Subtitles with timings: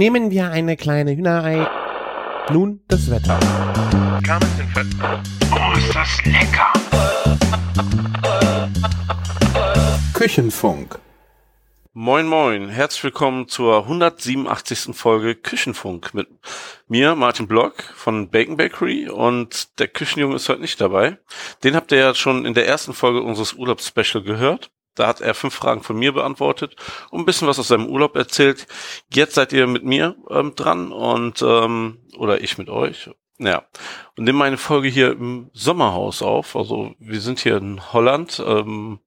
[0.00, 1.68] Nehmen wir eine kleine Hühnerei.
[2.50, 3.38] Nun das Wetter.
[5.52, 6.72] Oh, ist das lecker!
[10.14, 10.98] Küchenfunk.
[11.92, 14.96] Moin Moin, herzlich willkommen zur 187.
[14.96, 16.28] Folge Küchenfunk mit
[16.88, 21.18] mir, Martin Block von Bacon Bakery und der Küchenjunge ist heute nicht dabei.
[21.62, 24.70] Den habt ihr ja schon in der ersten Folge unseres Urlaubsspecial gehört.
[25.00, 26.76] Da hat er fünf Fragen von mir beantwortet
[27.10, 28.66] und ein bisschen was aus seinem Urlaub erzählt.
[29.10, 33.08] Jetzt seid ihr mit mir ähm, dran und ähm, oder ich mit euch.
[33.38, 33.64] Ja,
[34.18, 36.54] und nehmen eine Folge hier im Sommerhaus auf.
[36.54, 39.00] Also wir sind hier in Holland, ähm,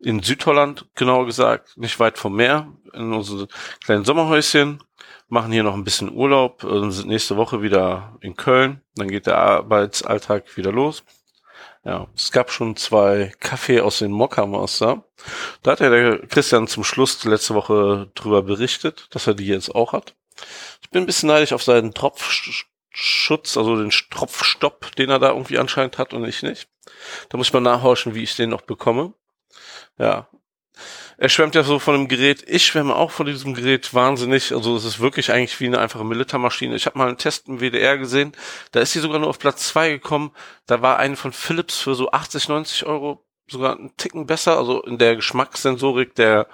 [0.00, 3.46] in Südholland genauer gesagt, nicht weit vom Meer, in unserem
[3.84, 4.82] kleinen Sommerhäuschen.
[5.28, 8.80] Machen hier noch ein bisschen Urlaub, äh, sind nächste Woche wieder in Köln.
[8.96, 11.04] Dann geht der Arbeitsalltag wieder los.
[11.86, 15.04] Ja, es gab schon zwei Kaffee aus den Mokka Master.
[15.62, 19.72] Da hat ja der Christian zum Schluss letzte Woche drüber berichtet, dass er die jetzt
[19.72, 20.16] auch hat.
[20.82, 25.58] Ich bin ein bisschen neidisch auf seinen Tropfschutz, also den Tropfstopp, den er da irgendwie
[25.58, 26.68] anscheinend hat und ich nicht.
[27.28, 29.14] Da muss ich mal nachhorchen, wie ich den noch bekomme.
[29.96, 30.28] Ja,
[31.18, 32.44] er schwärmt ja so von dem Gerät.
[32.46, 34.52] Ich schwärme auch von diesem Gerät wahnsinnig.
[34.52, 36.76] Also es ist wirklich eigentlich wie eine einfache Militärmaschine.
[36.76, 38.32] Ich habe mal einen Test im WDR gesehen.
[38.72, 40.32] Da ist sie sogar nur auf Platz zwei gekommen.
[40.66, 44.58] Da war eine von Philips für so 80, 90 Euro sogar einen Ticken besser.
[44.58, 46.48] Also in der Geschmackssensorik der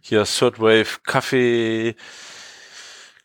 [0.00, 1.96] hier Third Wave Kaffee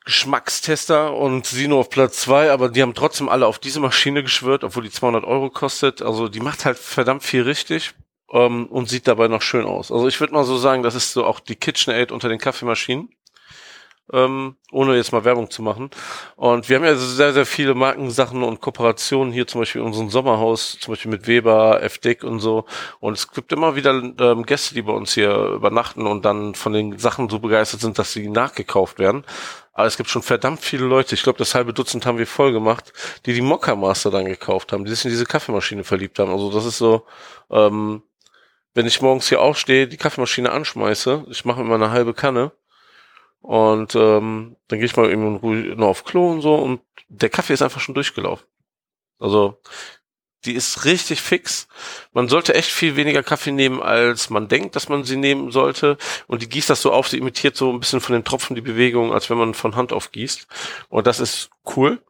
[0.05, 4.23] Geschmackstester und sie nur auf Platz zwei, aber die haben trotzdem alle auf diese Maschine
[4.23, 6.01] geschwört, obwohl die 200 Euro kostet.
[6.01, 7.93] Also die macht halt verdammt viel richtig
[8.31, 9.91] ähm, und sieht dabei noch schön aus.
[9.91, 13.09] Also ich würde mal so sagen, das ist so auch die KitchenAid unter den Kaffeemaschinen.
[14.11, 15.91] Ähm, ohne jetzt mal Werbung zu machen.
[16.35, 20.09] Und wir haben ja sehr, sehr viele Markensachen und Kooperationen hier, zum Beispiel in unserem
[20.09, 22.65] Sommerhaus, zum Beispiel mit Weber, FDIC und so.
[22.99, 26.73] Und es gibt immer wieder ähm, Gäste, die bei uns hier übernachten und dann von
[26.73, 29.25] den Sachen so begeistert sind, dass sie nachgekauft werden.
[29.73, 32.51] Aber es gibt schon verdammt viele Leute, ich glaube, das halbe Dutzend haben wir voll
[32.51, 32.91] gemacht,
[33.27, 36.31] die die Mokka Master dann gekauft haben, die sich in diese Kaffeemaschine verliebt haben.
[36.31, 37.05] Also das ist so,
[37.51, 38.01] ähm,
[38.73, 42.51] wenn ich morgens hier aufstehe, die Kaffeemaschine anschmeiße, ich mache immer eine halbe Kanne
[43.41, 45.39] und ähm, dann gehe ich mal eben
[45.75, 48.45] nur auf Klo und so und der Kaffee ist einfach schon durchgelaufen.
[49.17, 49.59] Also
[50.45, 51.67] die ist richtig fix.
[52.13, 55.97] Man sollte echt viel weniger Kaffee nehmen, als man denkt, dass man sie nehmen sollte.
[56.27, 58.61] Und die gießt das so auf, sie imitiert so ein bisschen von den Tropfen die
[58.61, 60.47] Bewegung, als wenn man von Hand auf gießt.
[60.87, 62.01] Und das ist cool.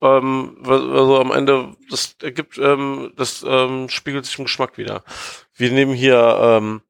[0.00, 5.02] Ähm, also am Ende, das ergibt, ähm, das ähm, spiegelt sich im Geschmack wieder.
[5.54, 6.82] Wir nehmen hier, ähm,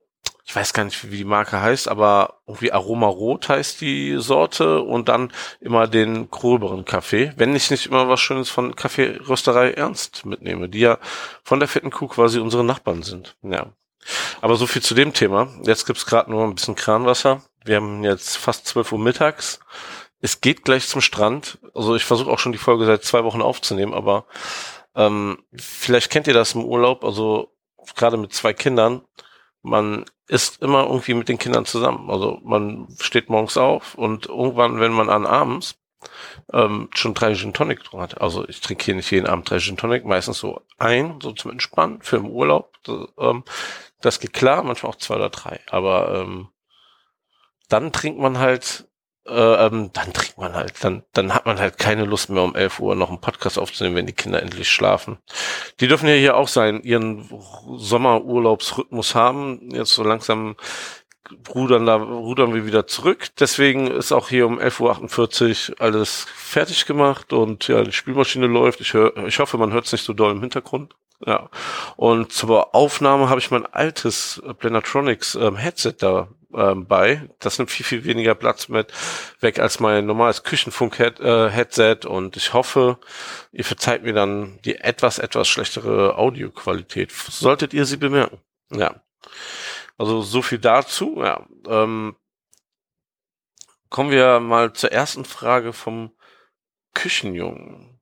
[0.44, 4.80] ich weiß gar nicht, wie die Marke heißt, aber irgendwie Aroma Rot heißt die Sorte
[4.80, 10.24] und dann immer den gröberen Kaffee, wenn ich nicht immer was Schönes von Kaffeerösterei Ernst
[10.24, 10.98] mitnehme, die ja
[11.42, 13.36] von der fetten Kuh quasi unsere Nachbarn sind.
[13.42, 13.72] Ja.
[14.40, 15.48] Aber so viel zu dem Thema.
[15.64, 17.42] Jetzt gibt's gerade nur ein bisschen Kranwasser.
[17.64, 19.60] Wir haben jetzt fast 12 Uhr mittags.
[20.20, 21.58] Es geht gleich zum Strand.
[21.74, 24.26] Also ich versuche auch schon die Folge seit zwei Wochen aufzunehmen, aber
[24.94, 27.04] ähm, vielleicht kennt ihr das im Urlaub.
[27.04, 27.54] Also
[27.94, 29.02] gerade mit zwei Kindern,
[29.62, 32.10] man ist immer irgendwie mit den Kindern zusammen.
[32.10, 35.78] Also man steht morgens auf und irgendwann, wenn man an abends
[36.52, 38.20] ähm, schon drei Gin Tonic drin hat.
[38.20, 41.50] Also ich trinke hier nicht jeden Abend drei Gin Tonic, meistens so ein, so zum
[41.50, 42.74] Entspannen für im Urlaub.
[42.84, 43.44] Das, ähm,
[44.00, 45.60] das geht klar, manchmal auch zwei oder drei.
[45.70, 46.48] Aber ähm,
[47.68, 48.87] dann trinkt man halt
[49.30, 52.80] ähm, dann trinkt man halt, dann, dann hat man halt keine Lust mehr um 11
[52.80, 55.18] Uhr noch einen Podcast aufzunehmen, wenn die Kinder endlich schlafen.
[55.80, 57.28] Die dürfen ja hier auch sein, ihren
[57.76, 59.70] Sommerurlaubsrhythmus haben.
[59.72, 60.56] Jetzt so langsam
[61.54, 63.28] rudern da, rudern wir wieder zurück.
[63.38, 68.80] Deswegen ist auch hier um 11.48 Uhr alles fertig gemacht und ja, die Spielmaschine läuft.
[68.80, 70.94] Ich, hör, ich hoffe, man hört es nicht so doll im Hintergrund.
[71.26, 71.50] Ja.
[71.96, 77.28] Und zur Aufnahme habe ich mein altes Planatronics ähm, Headset da ähm, bei.
[77.40, 78.92] Das nimmt viel, viel weniger Platz mit
[79.40, 82.98] weg als mein normales Küchenfunk-Headset äh, und ich hoffe,
[83.52, 87.12] ihr verzeiht mir dann die etwas, etwas schlechtere Audioqualität.
[87.12, 88.40] Solltet ihr sie bemerken.
[88.70, 89.02] Ja.
[89.98, 91.16] Also so viel dazu.
[91.18, 91.46] Ja.
[91.66, 92.16] Ähm,
[93.90, 96.12] kommen wir mal zur ersten Frage vom
[96.94, 98.00] Küchenjungen.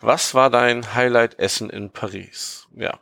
[0.00, 2.66] Was war dein Highlight-Essen in Paris?
[2.74, 3.00] Ja.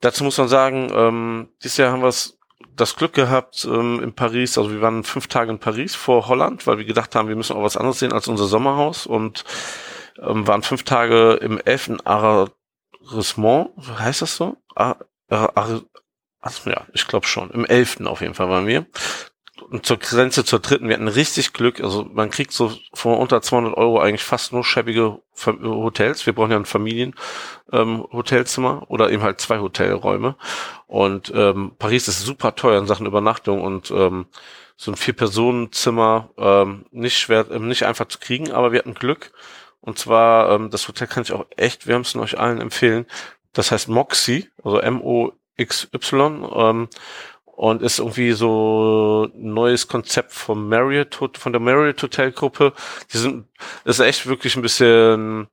[0.00, 2.35] Dazu muss man sagen, ähm, dieses Jahr haben wir es
[2.76, 6.66] das Glück gehabt ähm, in Paris, also wir waren fünf Tage in Paris vor Holland,
[6.66, 9.44] weil wir gedacht haben, wir müssen auch was anderes sehen als unser Sommerhaus und
[10.20, 14.56] ähm, waren fünf Tage im elften Arrondissement, heißt das so?
[14.74, 15.80] Ar Ar Ar
[16.64, 17.50] ja, ich glaube schon.
[17.50, 18.86] Im elften auf jeden Fall waren wir.
[19.62, 21.80] Und zur Grenze zur dritten, wir hatten richtig Glück.
[21.80, 26.24] Also man kriegt so von unter 200 Euro eigentlich fast nur schäbige Hotels.
[26.26, 30.36] Wir brauchen ja ein Familienhotelzimmer ähm, oder eben halt zwei Hotelräume.
[30.86, 34.26] Und ähm, Paris ist super teuer in Sachen Übernachtung und ähm,
[34.76, 39.32] so ein Vier-Personen-Zimmer ähm, nicht schwer, ähm, nicht einfach zu kriegen, aber wir hatten Glück.
[39.80, 43.06] Und zwar, ähm, das Hotel kann ich auch echt wärmsten euch allen empfehlen.
[43.52, 46.50] Das heißt Moxie, also M-O-X-Y.
[46.54, 46.88] Ähm,
[47.56, 52.74] und ist irgendwie so ein neues Konzept vom Marriott, von der Marriott Hotel Gruppe.
[53.12, 53.46] Die sind,
[53.84, 55.48] ist echt wirklich ein bisschen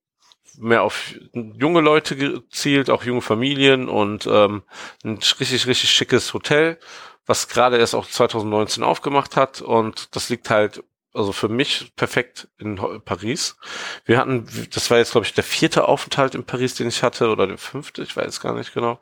[0.57, 4.63] mehr auf junge Leute gezielt, auch junge Familien und ähm,
[5.03, 6.77] ein richtig, richtig schickes Hotel,
[7.25, 10.83] was gerade erst auch 2019 aufgemacht hat und das liegt halt
[11.13, 12.75] also für mich perfekt in
[13.06, 13.57] Paris.
[14.06, 17.30] Wir hatten, das war jetzt glaube ich der vierte Aufenthalt in Paris, den ich hatte,
[17.30, 19.00] oder der fünfte, ich weiß gar nicht genau.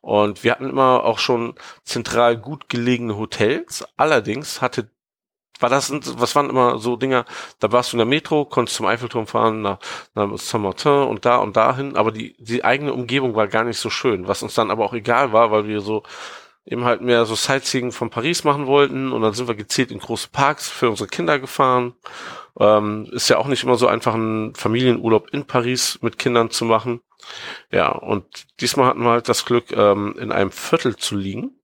[0.00, 3.84] Und wir hatten immer auch schon zentral gut gelegene Hotels.
[3.96, 4.90] Allerdings hatte
[5.60, 7.24] war das, was waren immer so Dinger,
[7.60, 9.78] da warst du in der Metro, konntest zum Eiffelturm fahren, nach,
[10.14, 13.88] nach Saint-Martin und da und dahin, aber die, die eigene Umgebung war gar nicht so
[13.88, 16.02] schön, was uns dann aber auch egal war, weil wir so
[16.66, 19.98] eben halt mehr so Sightseeing von Paris machen wollten und dann sind wir gezielt in
[19.98, 21.94] große Parks für unsere Kinder gefahren.
[22.58, 26.64] Ähm, ist ja auch nicht immer so einfach, einen Familienurlaub in Paris mit Kindern zu
[26.64, 27.00] machen.
[27.70, 31.58] Ja, und diesmal hatten wir halt das Glück, ähm, in einem Viertel zu liegen,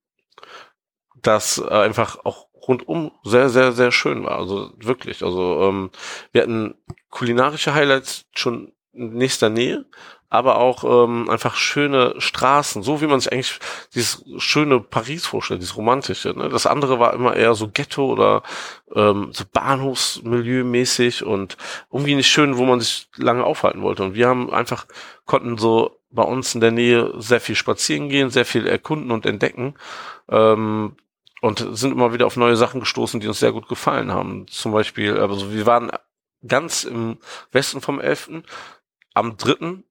[1.21, 4.37] das äh, einfach auch rundum sehr, sehr, sehr schön war.
[4.37, 5.23] Also wirklich.
[5.23, 5.91] Also ähm,
[6.31, 6.75] wir hatten
[7.09, 9.85] kulinarische Highlights schon in nächster Nähe,
[10.31, 13.59] aber auch ähm, einfach schöne Straßen, so wie man sich eigentlich
[13.93, 16.29] dieses schöne Paris vorstellt, dieses romantische.
[16.29, 16.47] Ne?
[16.47, 18.41] Das andere war immer eher so Ghetto oder
[18.95, 21.57] ähm, so Bahnhofsmilieu mäßig und
[21.91, 24.03] irgendwie nicht schön, wo man sich lange aufhalten wollte.
[24.03, 24.85] Und wir haben einfach,
[25.25, 29.25] konnten so bei uns in der Nähe sehr viel spazieren gehen, sehr viel erkunden und
[29.25, 29.75] entdecken.
[30.29, 30.95] Ähm,
[31.41, 34.47] und sind immer wieder auf neue Sachen gestoßen, die uns sehr gut gefallen haben.
[34.47, 35.91] Zum Beispiel, also wir waren
[36.47, 37.17] ganz im
[37.51, 38.43] Westen vom Elften,
[39.13, 39.83] am dritten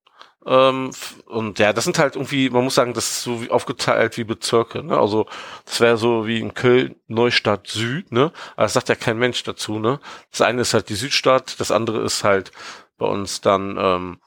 [0.47, 0.91] ähm,
[1.27, 4.25] und ja, das sind halt irgendwie, man muss sagen, das ist so wie aufgeteilt wie
[4.25, 4.83] Bezirke.
[4.83, 4.99] Ne?
[4.99, 5.27] Also
[5.67, 8.33] das wäre so wie in Köln Neustadt Süd, ne?
[8.57, 10.01] Aber das sagt ja kein Mensch dazu, ne?
[10.31, 12.53] Das eine ist halt die Südstadt, das andere ist halt
[12.97, 14.21] bei uns dann, ähm,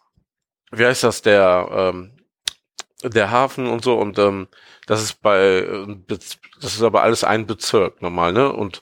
[0.71, 2.11] wie heißt das, der ähm,
[3.03, 4.47] der Hafen und so und ähm,
[4.87, 5.97] das ist bei äh,
[6.61, 8.51] das ist aber alles ein Bezirk normal, ne?
[8.53, 8.81] Und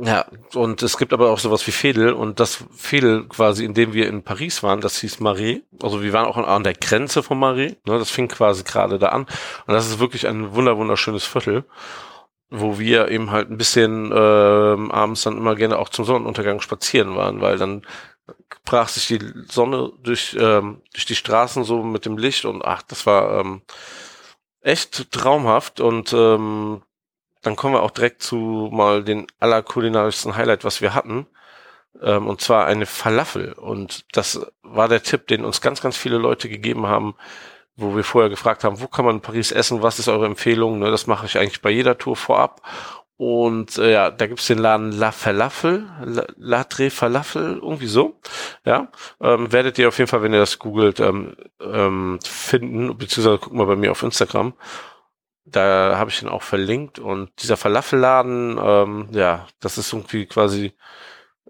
[0.00, 3.92] ja, und es gibt aber auch sowas wie Fedel und das Fedel quasi, in dem
[3.92, 5.60] wir in Paris waren, das hieß Marais.
[5.82, 9.08] Also wir waren auch an der Grenze von Marais, ne, das fing quasi gerade da
[9.08, 9.22] an
[9.66, 11.64] und das ist wirklich ein wunder wunderschönes Viertel,
[12.48, 17.16] wo wir eben halt ein bisschen ähm, abends dann immer gerne auch zum Sonnenuntergang spazieren
[17.16, 17.84] waren, weil dann
[18.64, 19.20] brach sich die
[19.50, 23.62] Sonne durch ähm, durch die Straßen so mit dem Licht und ach, das war ähm,
[24.60, 26.82] echt traumhaft und ähm,
[27.42, 31.26] dann kommen wir auch direkt zu mal den allerkulinarischsten Highlight, was wir hatten.
[32.02, 33.52] Ähm, und zwar eine Falafel.
[33.52, 37.14] Und das war der Tipp, den uns ganz, ganz viele Leute gegeben haben,
[37.76, 40.80] wo wir vorher gefragt haben, wo kann man in Paris essen, was ist eure Empfehlung?
[40.80, 42.60] Ne, das mache ich eigentlich bei jeder Tour vorab.
[43.18, 48.20] Und äh, ja, da gibt's den Laden La Falafel, La, La Falafel, irgendwie so.
[48.64, 48.88] Ja,
[49.20, 53.56] ähm, werdet ihr auf jeden Fall, wenn ihr das googelt, ähm, ähm, finden, beziehungsweise guckt
[53.56, 54.54] mal bei mir auf Instagram.
[55.50, 60.74] Da habe ich den auch verlinkt und dieser Falafelladen, ähm, ja, das ist irgendwie quasi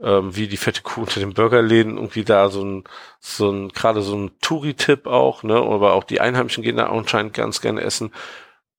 [0.02, 2.84] ähm, wie die fette Kuh unter den Burgerläden, irgendwie da so ein,
[3.20, 7.34] so ein, gerade so ein Touri-Tipp auch, ne, aber auch die Einheimischen gehen da anscheinend
[7.34, 8.12] ganz gerne essen.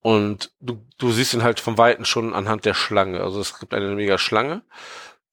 [0.01, 3.21] Und du, du siehst ihn halt vom Weiten schon anhand der Schlange.
[3.21, 4.61] Also es gibt eine mega Schlange.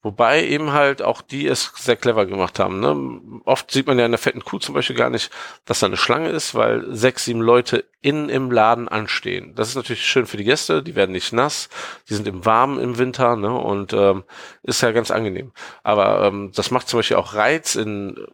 [0.07, 2.79] Wobei eben halt auch die es sehr clever gemacht haben.
[2.79, 3.41] Ne?
[3.45, 5.33] Oft sieht man ja in der fetten Kuh zum Beispiel gar nicht,
[5.65, 9.57] dass da eine Schlange ist, weil sechs, sieben Leute in im Laden anstehen.
[9.57, 11.69] Das ist natürlich schön für die Gäste, die werden nicht nass,
[12.09, 13.53] die sind im Warmen im Winter ne?
[13.53, 14.23] und ähm,
[14.63, 15.51] ist ja ganz angenehm.
[15.83, 18.29] Aber ähm, das macht zum Beispiel auch Reiz in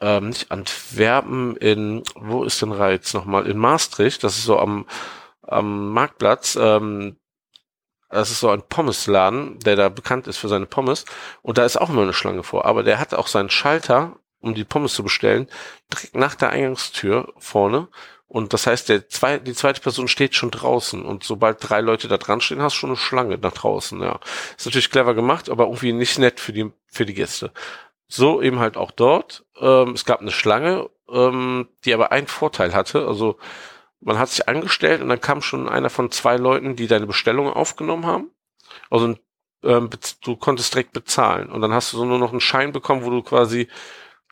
[0.00, 3.46] ähm, nicht Antwerpen, in wo ist denn Reiz nochmal?
[3.46, 4.84] In Maastricht, das ist so am
[5.42, 6.58] am Marktplatz.
[6.60, 7.18] Ähm,
[8.10, 11.04] das ist so ein Pommesladen, der da bekannt ist für seine Pommes.
[11.42, 12.64] Und da ist auch immer eine Schlange vor.
[12.64, 15.48] Aber der hat auch seinen Schalter, um die Pommes zu bestellen,
[15.92, 17.88] direkt nach der Eingangstür vorne.
[18.26, 21.02] Und das heißt, der zwei, die zweite Person steht schon draußen.
[21.02, 24.00] Und sobald drei Leute da dran stehen, hast du schon eine Schlange nach draußen.
[24.00, 24.20] Ja,
[24.56, 27.52] ist natürlich clever gemacht, aber irgendwie nicht nett für die für die Gäste.
[28.06, 29.44] So eben halt auch dort.
[29.60, 33.06] Ähm, es gab eine Schlange, ähm, die aber einen Vorteil hatte.
[33.06, 33.38] Also
[34.00, 37.52] man hat sich angestellt und dann kam schon einer von zwei Leuten, die deine Bestellung
[37.52, 38.30] aufgenommen haben.
[38.90, 39.16] Also
[39.64, 39.90] ähm,
[40.22, 43.10] du konntest direkt bezahlen und dann hast du so nur noch einen Schein bekommen, wo
[43.10, 43.68] du quasi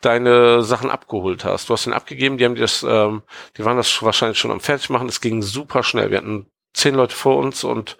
[0.01, 1.69] deine Sachen abgeholt hast.
[1.69, 3.23] Du hast ihn abgegeben, die haben dir das, ähm,
[3.57, 5.09] die waren das wahrscheinlich schon am Fertigmachen.
[5.09, 6.11] Es ging super schnell.
[6.11, 7.97] Wir hatten zehn Leute vor uns und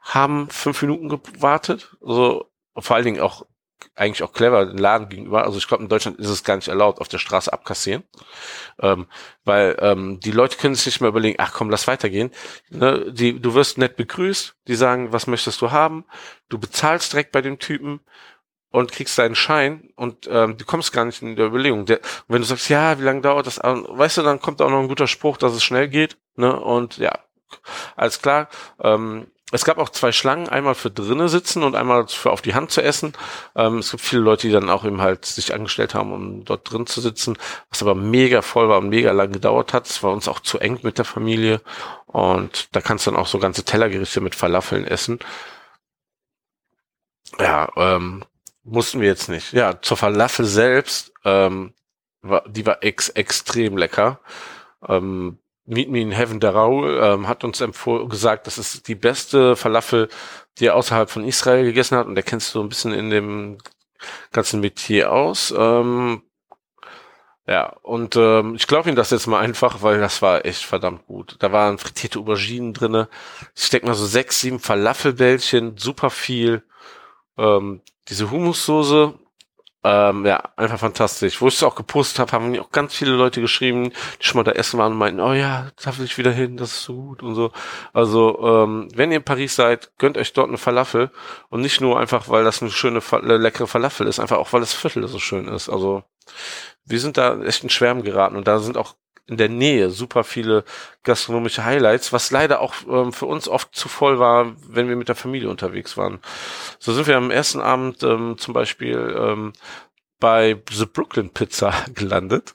[0.00, 1.96] haben fünf Minuten gewartet.
[2.04, 3.46] Also vor allen Dingen auch
[3.94, 5.44] eigentlich auch clever den Laden gegenüber.
[5.44, 8.04] Also ich glaube, in Deutschland ist es gar nicht erlaubt, auf der Straße abkassieren.
[8.80, 9.06] Ähm,
[9.44, 12.30] weil ähm, die Leute können sich nicht mehr überlegen, ach komm, lass weitergehen.
[12.70, 16.04] Ne, die, du wirst nett begrüßt, die sagen, was möchtest du haben?
[16.48, 18.00] Du bezahlst direkt bei dem Typen
[18.70, 21.86] und kriegst deinen Schein und ähm, du kommst gar nicht in der Überlegung.
[21.86, 23.58] Der, wenn du sagst, ja, wie lange dauert das?
[23.58, 26.18] Weißt du, dann kommt auch noch ein guter Spruch, dass es schnell geht.
[26.36, 26.58] Ne?
[26.58, 27.18] Und ja,
[27.96, 28.48] alles klar.
[28.80, 32.54] Ähm, es gab auch zwei Schlangen, einmal für drinnen sitzen und einmal für auf die
[32.54, 33.14] Hand zu essen.
[33.56, 36.70] Ähm, es gibt viele Leute, die dann auch eben halt sich angestellt haben, um dort
[36.70, 37.38] drin zu sitzen,
[37.70, 39.86] was aber mega voll war und mega lang gedauert hat.
[39.86, 41.62] Es war uns auch zu eng mit der Familie
[42.06, 45.18] und da kannst du dann auch so ganze Tellergerichte mit Falafeln essen.
[47.38, 48.24] Ja, ähm,
[48.64, 49.52] mussten wir jetzt nicht.
[49.52, 51.72] Ja, zur Falafel selbst, ähm,
[52.20, 54.20] war, die war ex extrem lecker.
[54.86, 55.38] Ähm,
[55.68, 59.54] Meet Me in Heaven der Raul ähm, hat uns empfohlen, gesagt, das ist die beste
[59.54, 60.08] Falafel,
[60.58, 62.06] die er außerhalb von Israel gegessen hat.
[62.06, 63.58] Und der kennst du ein bisschen in dem
[64.32, 65.54] ganzen Metier aus.
[65.56, 66.22] Ähm,
[67.46, 71.06] ja, und ähm, ich glaube ihm das jetzt mal einfach, weil das war echt verdammt
[71.06, 71.36] gut.
[71.38, 73.08] Da waren frittierte Auberginen drinne.
[73.54, 76.62] Ich denke mal so sechs, sieben Falafelbällchen, super viel.
[77.36, 79.14] Ähm, diese Humussoße
[79.84, 81.40] ähm, ja, einfach fantastisch.
[81.40, 84.38] Wo ich es auch gepostet habe, haben mir auch ganz viele Leute geschrieben, die schon
[84.38, 86.82] mal da essen waren und meinten, oh ja, da will ich wieder hin, das ist
[86.82, 87.52] so gut und so.
[87.92, 91.10] Also, ähm, wenn ihr in Paris seid, gönnt euch dort eine Falafel
[91.48, 94.74] und nicht nur einfach, weil das eine schöne, leckere Falafel ist, einfach auch, weil das
[94.74, 95.68] Viertel so schön ist.
[95.68, 96.02] Also,
[96.84, 98.94] wir sind da echt in Schwärmen geraten und da sind auch
[99.28, 100.64] in der Nähe super viele
[101.04, 105.08] gastronomische Highlights, was leider auch ähm, für uns oft zu voll war, wenn wir mit
[105.08, 106.18] der Familie unterwegs waren.
[106.78, 109.52] So sind wir am ersten Abend ähm, zum Beispiel ähm,
[110.18, 112.54] bei The Brooklyn Pizza gelandet.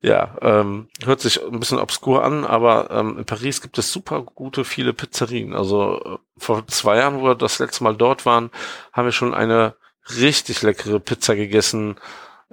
[0.00, 4.22] Ja, ähm, hört sich ein bisschen obskur an, aber ähm, in Paris gibt es super
[4.22, 5.54] gute, viele Pizzerien.
[5.54, 8.50] Also äh, vor zwei Jahren, wo wir das letzte Mal dort waren,
[8.92, 9.74] haben wir schon eine
[10.18, 11.96] richtig leckere Pizza gegessen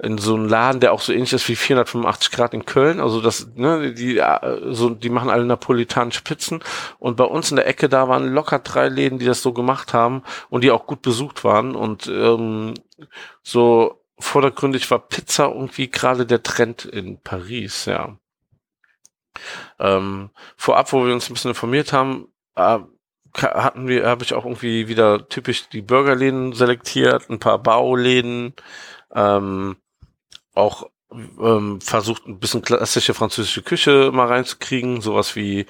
[0.01, 2.99] in so einem Laden, der auch so ähnlich ist wie 485 Grad in Köln.
[2.99, 6.63] Also das, ne, die, äh, so, die machen alle napolitanische Pizzen.
[6.97, 9.93] Und bei uns in der Ecke da waren locker drei Läden, die das so gemacht
[9.93, 11.75] haben und die auch gut besucht waren.
[11.75, 12.73] Und ähm,
[13.43, 18.17] so vordergründig war Pizza irgendwie gerade der Trend in Paris, ja.
[19.79, 22.79] Ähm, vorab, wo wir uns ein bisschen informiert haben, äh,
[23.37, 28.53] hatten wir, habe ich auch irgendwie wieder typisch die Burgerläden selektiert, ein paar Bauläden,
[29.13, 29.77] ähm,
[30.53, 35.65] auch ähm, versucht ein bisschen klassische französische Küche mal reinzukriegen, sowas wie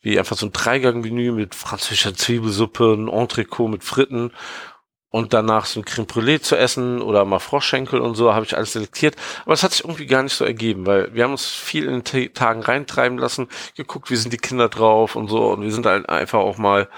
[0.00, 4.32] wie einfach so ein Dreigang-Menü mit französischer Zwiebelsuppe, ein Entrecot mit Fritten
[5.14, 8.56] und danach so ein Creme Brûlée zu essen oder mal Froschschenkel und so, habe ich
[8.56, 9.14] alles selektiert.
[9.44, 12.02] Aber es hat sich irgendwie gar nicht so ergeben, weil wir haben uns viel in
[12.02, 15.86] den Tagen reintreiben lassen, geguckt, wie sind die Kinder drauf und so und wir sind
[15.86, 16.88] halt einfach auch mal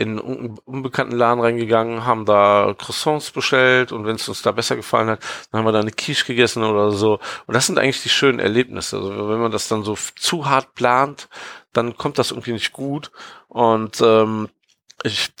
[0.00, 4.74] in einen unbekannten Laden reingegangen, haben da Croissants bestellt und wenn es uns da besser
[4.74, 7.20] gefallen hat, dann haben wir da eine Quiche gegessen oder so.
[7.46, 8.96] Und das sind eigentlich die schönen Erlebnisse.
[8.96, 11.28] Also wenn man das dann so zu hart plant,
[11.74, 13.10] dann kommt das irgendwie nicht gut.
[13.48, 14.48] Und ähm,
[15.04, 15.32] ich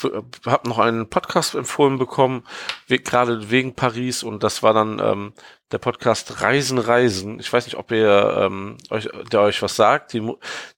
[0.46, 2.44] habe noch einen Podcast empfohlen bekommen,
[2.88, 5.32] we gerade wegen Paris und das war dann ähm,
[5.72, 7.38] der Podcast Reisen, Reisen.
[7.38, 10.12] Ich weiß nicht, ob ihr ähm, euch, der euch was sagt.
[10.12, 10.32] Die,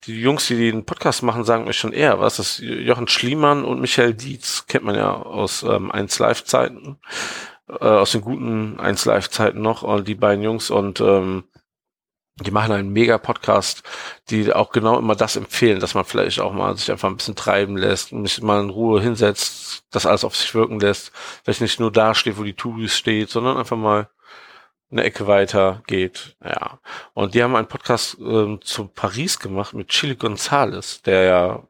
[0.04, 2.36] die Jungs, die den Podcast machen, sagen euch schon eher was.
[2.36, 6.98] Das Jochen Schliemann und Michael Dietz, kennt man ja aus ähm, 1 Live-Zeiten,
[7.68, 11.44] äh, aus den guten 1 Live-Zeiten noch, und die beiden Jungs und ähm,
[12.36, 13.82] die machen einen mega Podcast,
[14.30, 17.36] die auch genau immer das empfehlen, dass man vielleicht auch mal sich einfach ein bisschen
[17.36, 21.12] treiben lässt, sich mal in Ruhe hinsetzt, das alles auf sich wirken lässt,
[21.44, 24.08] vielleicht nicht nur da steht, wo die Touris steht, sondern einfach mal
[24.90, 26.36] eine Ecke weiter geht.
[26.44, 26.78] Ja.
[27.14, 31.62] Und die haben einen Podcast ähm, zu Paris gemacht mit Chili Gonzales, der ja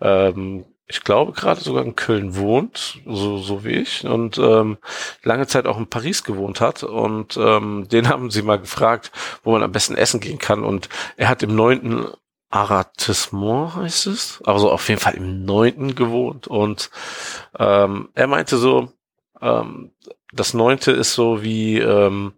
[0.00, 4.76] ähm, ich glaube, gerade sogar in Köln wohnt, so, so wie ich, und ähm,
[5.22, 6.82] lange Zeit auch in Paris gewohnt hat.
[6.82, 9.12] Und ähm, den haben sie mal gefragt,
[9.44, 10.64] wo man am besten essen gehen kann.
[10.64, 12.08] Und er hat im neunten
[12.50, 16.48] Arrondissement heißt es, also auf jeden Fall im neunten gewohnt.
[16.48, 16.90] Und
[17.56, 18.92] ähm, er meinte so,
[19.40, 19.92] ähm,
[20.32, 22.32] das neunte ist so wie ähm,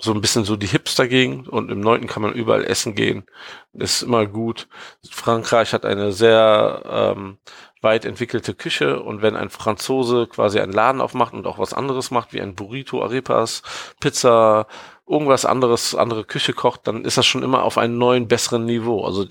[0.00, 3.24] so ein bisschen so die Hipster-Gegend und im neunten kann man überall essen gehen.
[3.72, 4.68] Ist immer gut.
[5.10, 6.82] Frankreich hat eine sehr
[7.16, 7.38] ähm,
[7.80, 12.10] weit entwickelte Küche und wenn ein Franzose quasi einen Laden aufmacht und auch was anderes
[12.10, 13.62] macht, wie ein Burrito, Arepas,
[14.00, 14.66] Pizza,
[15.06, 19.04] irgendwas anderes, andere Küche kocht, dann ist das schon immer auf einem neuen, besseren Niveau.
[19.04, 19.26] Also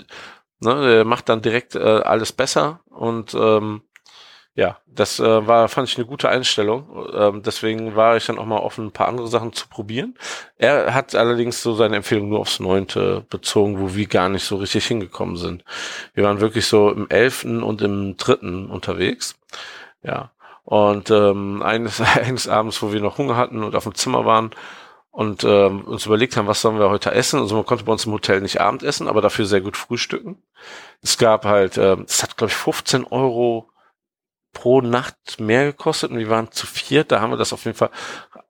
[0.59, 3.81] ne, der macht dann direkt äh, alles besser und ähm,
[4.57, 6.89] ja, das äh, war, fand ich eine gute Einstellung.
[7.13, 10.15] Ähm, deswegen war ich dann auch mal offen, ein paar andere Sachen zu probieren.
[10.57, 14.55] Er hat allerdings so seine Empfehlung nur aufs Neunte bezogen, wo wir gar nicht so
[14.55, 15.63] richtig hingekommen sind.
[16.15, 19.37] Wir waren wirklich so im Elften und im Dritten unterwegs.
[20.01, 20.31] Ja.
[20.63, 24.49] Und ähm, eines, eines Abends, wo wir noch Hunger hatten und auf dem Zimmer waren,
[25.11, 27.39] und ähm, uns überlegt haben, was sollen wir heute essen.
[27.39, 30.43] Also man konnte bei uns im Hotel nicht Abend essen, aber dafür sehr gut frühstücken.
[31.01, 33.67] Es gab halt, ähm, es hat glaube ich 15 Euro
[34.53, 37.11] pro Nacht mehr gekostet und wir waren zu viert.
[37.11, 37.91] Da haben wir das auf jeden Fall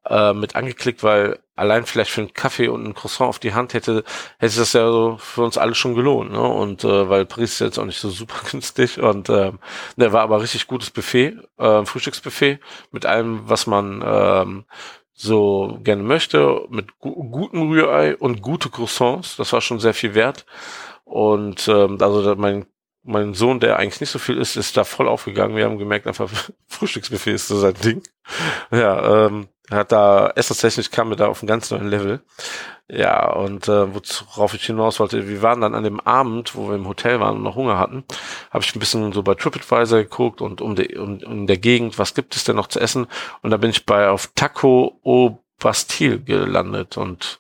[0.06, 3.74] äh, mit angeklickt, weil allein vielleicht für einen Kaffee und ein Croissant auf die Hand
[3.74, 4.04] hätte,
[4.38, 6.32] hätte das ja so für uns alle schon gelohnt.
[6.32, 6.42] Ne?
[6.42, 9.52] Und äh, weil Paris ist jetzt auch nicht so super günstig und äh,
[9.96, 12.60] der war aber richtig gutes Buffet, äh, Frühstücksbuffet
[12.92, 14.66] mit allem, was man ähm,
[15.14, 19.36] so gerne möchte, mit gu gutem Rührei und gute Croissants.
[19.36, 20.46] Das war schon sehr viel wert.
[21.04, 22.68] Und ähm, also mein
[23.04, 25.56] mein Sohn, der eigentlich nicht so viel ist, ist da voll aufgegangen.
[25.56, 26.30] Wir haben gemerkt, einfach
[26.68, 28.04] Frühstücksbuffet ist so sein Ding.
[28.72, 32.22] Ja, ähm, hat da essenstechnisch kam er da auf einen ganz neuen Level.
[32.90, 36.76] Ja, und äh, worauf ich hinaus wollte, wir waren dann an dem Abend, wo wir
[36.76, 38.06] im Hotel waren und noch Hunger hatten,
[38.50, 42.00] habe ich ein bisschen so bei TripAdvisor geguckt und um, die, um in der Gegend,
[42.00, 43.08] was gibt es denn noch zu essen?
[43.42, 47.40] Und da bin ich bei auf Taco au Bastille gelandet und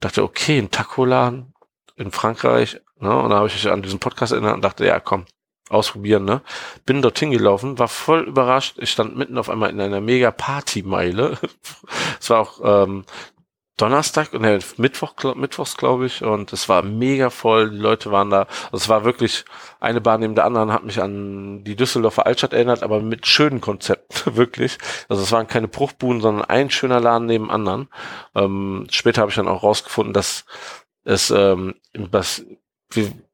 [0.00, 1.52] dachte, okay, ein Taco-Laden
[1.96, 3.16] in Frankreich, Ne?
[3.16, 5.26] Und da habe ich mich an diesen Podcast erinnert und dachte, ja, komm,
[5.70, 6.42] ausprobieren, ne?
[6.86, 8.76] Bin dorthin gelaufen, war voll überrascht.
[8.78, 11.38] Ich stand mitten auf einmal in einer mega Partymeile.
[12.20, 13.04] es war auch ähm,
[13.78, 17.70] Donnerstag und äh, Mittwoch, Mittwochs, glaube ich, und es war mega voll.
[17.70, 18.46] Die Leute waren da.
[18.72, 19.44] Also es war wirklich
[19.78, 23.60] eine Bahn neben der anderen, hat mich an die Düsseldorfer Altstadt erinnert, aber mit schönen
[23.60, 24.78] Konzepten, wirklich.
[25.08, 27.88] Also es waren keine Bruchbuden, sondern ein schöner Laden neben anderen.
[28.34, 30.44] Ähm, später habe ich dann auch rausgefunden, dass
[31.04, 32.10] es ähm, im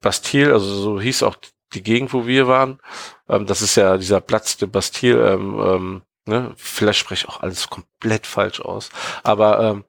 [0.00, 1.37] Bastille, also so hieß auch
[1.75, 2.80] die Gegend, wo wir waren.
[3.28, 5.32] Ähm, das ist ja dieser Platz der Bastille.
[5.32, 6.52] Ähm, ähm, ne?
[6.56, 8.90] Vielleicht spreche ich auch alles komplett falsch aus.
[9.23, 9.84] Aber ähm,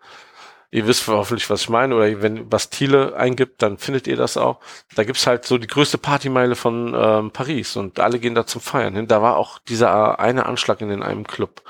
[0.72, 1.96] ihr wisst hoffentlich, was ich meine.
[1.96, 4.60] Oder wenn Bastille eingibt, dann findet ihr das auch.
[4.96, 8.62] Da gibt's halt so die größte Partymeile von ähm, Paris und alle gehen da zum
[8.62, 9.08] Feiern hin.
[9.08, 11.64] Da war auch dieser eine Anschlag in den einem Club.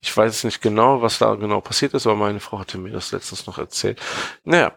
[0.00, 3.12] Ich weiß nicht genau, was da genau passiert ist, aber meine Frau hatte mir das
[3.12, 4.00] letztens noch erzählt.
[4.42, 4.72] Naja,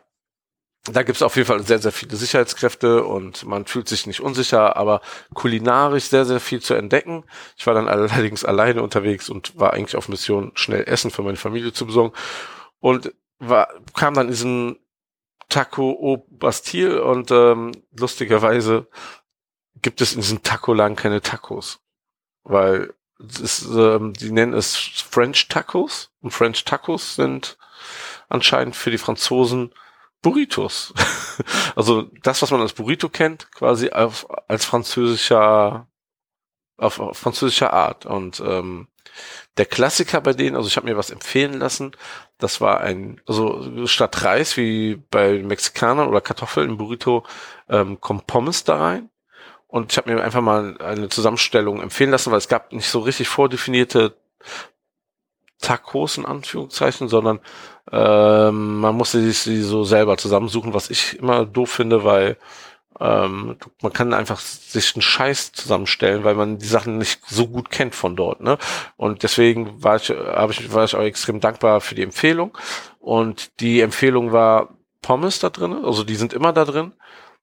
[0.92, 4.22] da gibt es auf jeden Fall sehr, sehr viele Sicherheitskräfte und man fühlt sich nicht
[4.22, 5.01] unsicher, aber
[5.34, 7.24] kulinarisch sehr, sehr viel zu entdecken.
[7.58, 11.38] Ich war dann allerdings alleine unterwegs und war eigentlich auf Mission, schnell Essen für meine
[11.38, 12.13] Familie zu besorgen
[12.80, 14.80] und war, kam dann in diesen
[15.50, 18.88] Taco au Bastille und ähm, lustigerweise
[19.81, 21.79] gibt es in diesem Taco-Laden keine Tacos,
[22.44, 27.57] weil ist, ähm, die nennen es French Tacos und French Tacos sind
[28.27, 29.72] anscheinend für die Franzosen
[30.25, 30.92] Burritos.
[31.75, 35.88] also das, was man als Burrito kennt, quasi auf, als französischer,
[36.77, 38.07] auf, auf französischer Art.
[38.07, 38.88] Und ähm,
[39.57, 41.92] der Klassiker bei denen, also ich habe mir was empfehlen lassen,
[42.40, 47.24] das war ein, also statt Reis wie bei Mexikanern oder Kartoffeln im Burrito
[47.70, 49.11] ähm, kommt Pommes da rein.
[49.68, 53.01] Und ich habe mir einfach mal eine Zusammenstellung empfehlen lassen, weil es gab nicht so
[53.01, 54.18] richtig vordefinierte
[55.66, 57.40] Tacos in Anführungszeichen, sondern
[57.92, 62.38] ähm, man musste sie so selber zusammensuchen, was ich immer doof finde, weil
[63.00, 67.72] ähm, man kann einfach sich einen Scheiß zusammenstellen, weil man die Sachen nicht so gut
[67.72, 68.42] kennt von dort.
[68.42, 68.58] Ne?
[68.96, 72.56] Und deswegen war ich, hab ich, war ich auch extrem dankbar für die Empfehlung.
[73.00, 74.70] Und die Empfehlung war
[75.01, 76.94] Pommes da drin, also die sind immer da drin,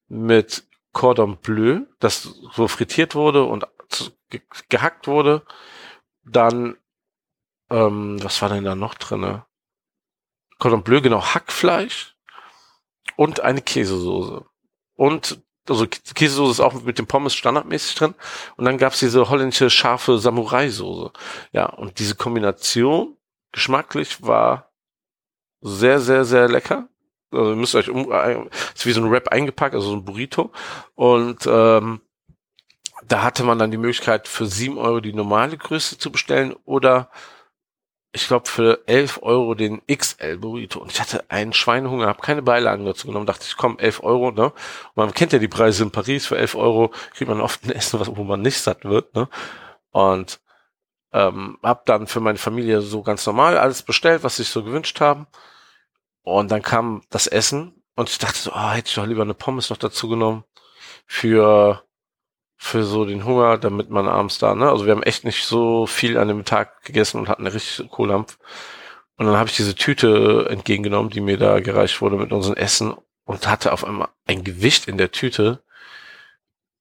[0.08, 3.66] mit Cordon Bleu, das so frittiert wurde und
[4.68, 5.42] gehackt wurde.
[6.24, 6.76] Dann,
[7.72, 9.46] ähm, was war denn da noch drinne?
[10.58, 12.14] Cordon Bleu, genau, Hackfleisch
[13.16, 14.44] und eine Käsesoße.
[14.94, 18.14] Und also Käsesoße ist auch mit dem Pommes standardmäßig drin.
[18.56, 21.12] Und dann gab's diese holländische scharfe Samurai-Soße.
[21.52, 23.16] Ja, und diese Kombination
[23.52, 24.72] geschmacklich war
[25.60, 26.88] sehr, sehr, sehr lecker.
[27.30, 30.52] Also ihr müsst euch um, ist wie so ein Wrap eingepackt, also so ein Burrito.
[30.94, 32.00] Und ähm,
[33.06, 37.10] da hatte man dann die Möglichkeit für sieben Euro die normale Größe zu bestellen oder
[38.12, 40.80] ich glaube, für 11 Euro den XL Burrito.
[40.80, 44.30] Und ich hatte einen Schweinehunger, habe keine Beilagen dazu genommen, dachte ich, komm, 11 Euro,
[44.30, 44.46] ne?
[44.46, 47.70] Und man kennt ja die Preise in Paris, für 11 Euro kriegt man oft ein
[47.72, 49.28] Essen, was, wo man nicht satt wird, ne?
[49.92, 50.40] Und
[51.12, 55.00] ähm, hab dann für meine Familie so ganz normal alles bestellt, was sich so gewünscht
[55.00, 55.26] haben.
[56.22, 59.34] Und dann kam das Essen und ich dachte so, oh, hätte ich doch lieber eine
[59.34, 60.44] Pommes noch dazu genommen
[61.06, 61.82] für
[62.62, 64.70] für so den Hunger, damit man abends da, ne?
[64.70, 67.90] Also wir haben echt nicht so viel an dem Tag gegessen und hatten eine richtig
[67.90, 68.38] Kohlampf.
[69.16, 72.94] Und dann habe ich diese Tüte entgegengenommen, die mir da gereicht wurde mit unserem Essen
[73.24, 75.64] und hatte auf einmal ein Gewicht in der Tüte.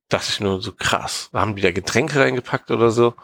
[0.08, 1.30] dachte ich nur so krass.
[1.34, 3.15] Da haben die da Getränke reingepackt oder so.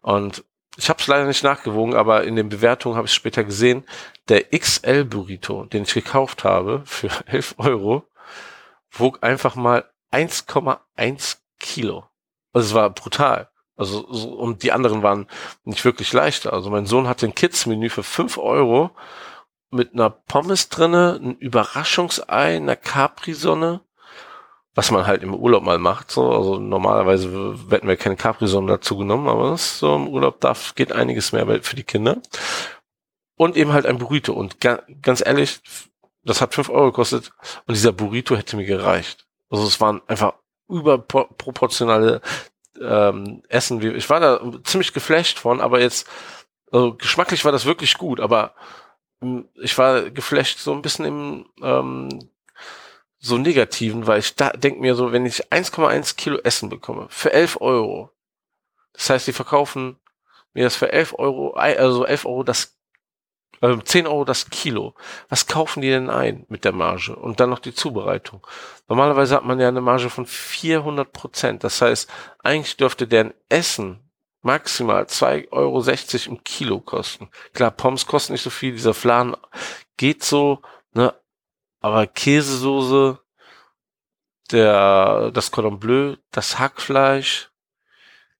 [0.00, 0.44] Und
[0.76, 3.84] ich habe es leider nicht nachgewogen, aber in den Bewertungen habe ich später gesehen,
[4.28, 8.04] der XL Burrito, den ich gekauft habe für 11 Euro,
[8.92, 12.04] wog einfach mal 1,1 Kilo.
[12.52, 13.50] Also es war brutal.
[13.76, 15.26] Also so, und die anderen waren
[15.64, 16.52] nicht wirklich leichter.
[16.52, 18.90] Also mein Sohn hatte ein Kids-Menü für 5 Euro
[19.70, 23.80] mit einer Pommes drinne, ein Überraschungsei, einer Capri-Sonne,
[24.74, 26.10] was man halt im Urlaub mal macht.
[26.10, 26.32] So.
[26.32, 30.74] Also normalerweise hätten wir keine Capri-Sonne dazu genommen, aber das ist so im Urlaub darf,
[30.74, 32.22] geht einiges mehr für die Kinder.
[33.36, 34.32] Und eben halt ein Burrito.
[34.32, 35.60] Und ga, ganz ehrlich,
[36.22, 37.32] das hat 5 Euro gekostet
[37.66, 39.26] und dieser Burrito hätte mir gereicht.
[39.50, 40.34] Also es waren einfach
[40.68, 42.20] überproportionale
[42.80, 43.80] ähm, Essen.
[43.96, 46.08] Ich war da ziemlich geflasht von, aber jetzt
[46.72, 48.54] also geschmacklich war das wirklich gut, aber
[49.20, 52.30] hm, ich war geflasht so ein bisschen im ähm,
[53.18, 57.32] so negativen, weil ich da denke mir so, wenn ich 1,1 Kilo Essen bekomme für
[57.32, 58.10] 11 Euro,
[58.92, 59.98] das heißt, die verkaufen
[60.52, 62.75] mir das für 11 Euro, also 11 Euro das
[63.60, 64.94] äh, 10 Euro das Kilo.
[65.28, 67.16] Was kaufen die denn ein mit der Marge?
[67.16, 68.46] Und dann noch die Zubereitung.
[68.88, 71.64] Normalerweise hat man ja eine Marge von 400 Prozent.
[71.64, 72.10] Das heißt,
[72.42, 74.06] eigentlich dürfte deren Essen
[74.42, 77.28] maximal 2,60 Euro im Kilo kosten.
[77.52, 79.36] Klar, Pommes kosten nicht so viel, dieser Flan
[79.96, 81.12] geht so, ne?
[81.80, 83.18] Aber Käsesoße,
[84.52, 87.50] der, das Cordon Bleu, das Hackfleisch,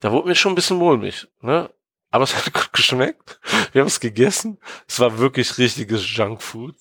[0.01, 1.71] da wurde mir schon ein bisschen mulmig, ne?
[2.11, 3.41] Aber es hat gut geschmeckt.
[3.73, 4.59] Wir haben es gegessen.
[4.89, 6.77] Es war wirklich richtiges Junkfood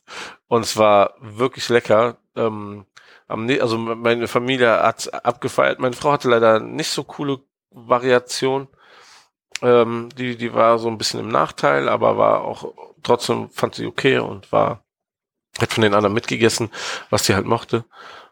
[0.47, 2.17] und es war wirklich lecker.
[2.35, 2.85] Ähm,
[3.27, 5.79] also meine Familie hat abgefeiert.
[5.79, 7.39] Meine Frau hatte leider nicht so coole
[7.71, 8.67] Variation.
[9.61, 13.85] Ähm, die, die war so ein bisschen im Nachteil, aber war auch trotzdem fand sie
[13.85, 14.83] okay und war
[15.59, 16.69] hat von den anderen mitgegessen,
[17.09, 17.85] was sie halt mochte.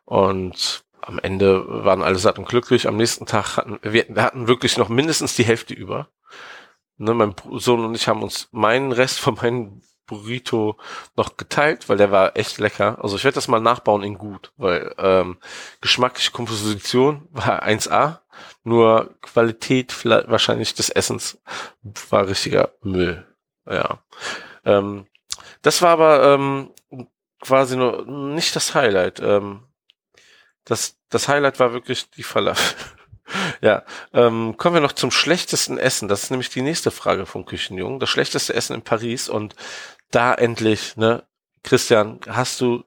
[0.06, 2.88] Und am Ende waren alle satt und glücklich.
[2.88, 6.10] Am nächsten Tag hatten wir hatten wirklich noch mindestens die Hälfte über.
[6.98, 10.78] Ne, mein Sohn und ich haben uns meinen Rest von meinem Burrito
[11.16, 13.00] noch geteilt, weil der war echt lecker.
[13.02, 15.38] Also ich werde das mal nachbauen in gut, weil ähm,
[15.82, 18.20] geschmackliche Komposition war 1A,
[18.64, 21.42] nur Qualität wahrscheinlich des Essens
[22.10, 23.26] war richtiger Müll.
[23.66, 24.00] Ja.
[24.66, 25.08] Ähm,
[25.62, 26.72] das war aber ähm,
[27.40, 29.20] quasi nur nicht das Highlight.
[29.20, 29.64] Ähm,
[30.66, 32.76] das, das Highlight war wirklich die Falafel.
[33.64, 36.10] Ja, ähm, kommen wir noch zum schlechtesten Essen.
[36.10, 37.98] Das ist nämlich die nächste Frage vom Küchenjungen.
[37.98, 39.56] Das schlechteste Essen in Paris und
[40.12, 41.24] da endlich, ne,
[41.64, 42.84] Christian, hast du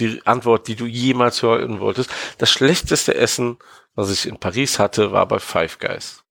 [0.00, 2.10] die Antwort, die du jemals hören wolltest.
[2.38, 3.58] Das schlechteste Essen,
[3.94, 6.24] was ich in Paris hatte, war bei Five Guys.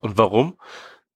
[0.00, 0.60] Und warum?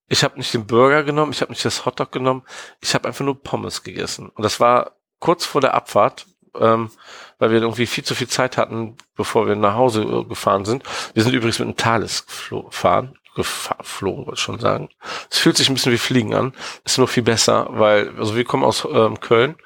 [0.08, 2.44] Ich habe nicht den Burger genommen, ich habe nicht das Hotdog genommen,
[2.80, 4.30] ich habe einfach nur Pommes gegessen.
[4.30, 6.24] Und das war kurz vor der Abfahrt
[6.58, 6.90] ähm,
[7.38, 10.82] weil wir irgendwie viel zu viel Zeit hatten, bevor wir nach Hause äh, gefahren sind.
[11.14, 14.88] Wir sind übrigens mit einem Thales gefahren, geflogen, wollte ich schon sagen.
[15.30, 16.52] Es fühlt sich ein bisschen wie Fliegen an,
[16.84, 19.56] ist nur viel besser, weil, also wir kommen aus ähm, Köln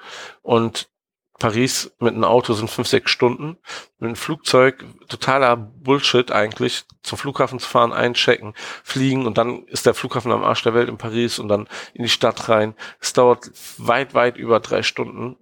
[0.43, 0.89] und
[1.39, 3.59] Paris mit einem Auto sind fünf, sechs Stunden.
[3.99, 9.87] Mit einem Flugzeug, totaler Bullshit eigentlich, zum Flughafen zu fahren, einchecken, fliegen und dann ist
[9.87, 12.75] der Flughafen am Arsch der Welt in Paris und dann in die Stadt rein.
[13.01, 15.37] Es dauert weit, weit über drei Stunden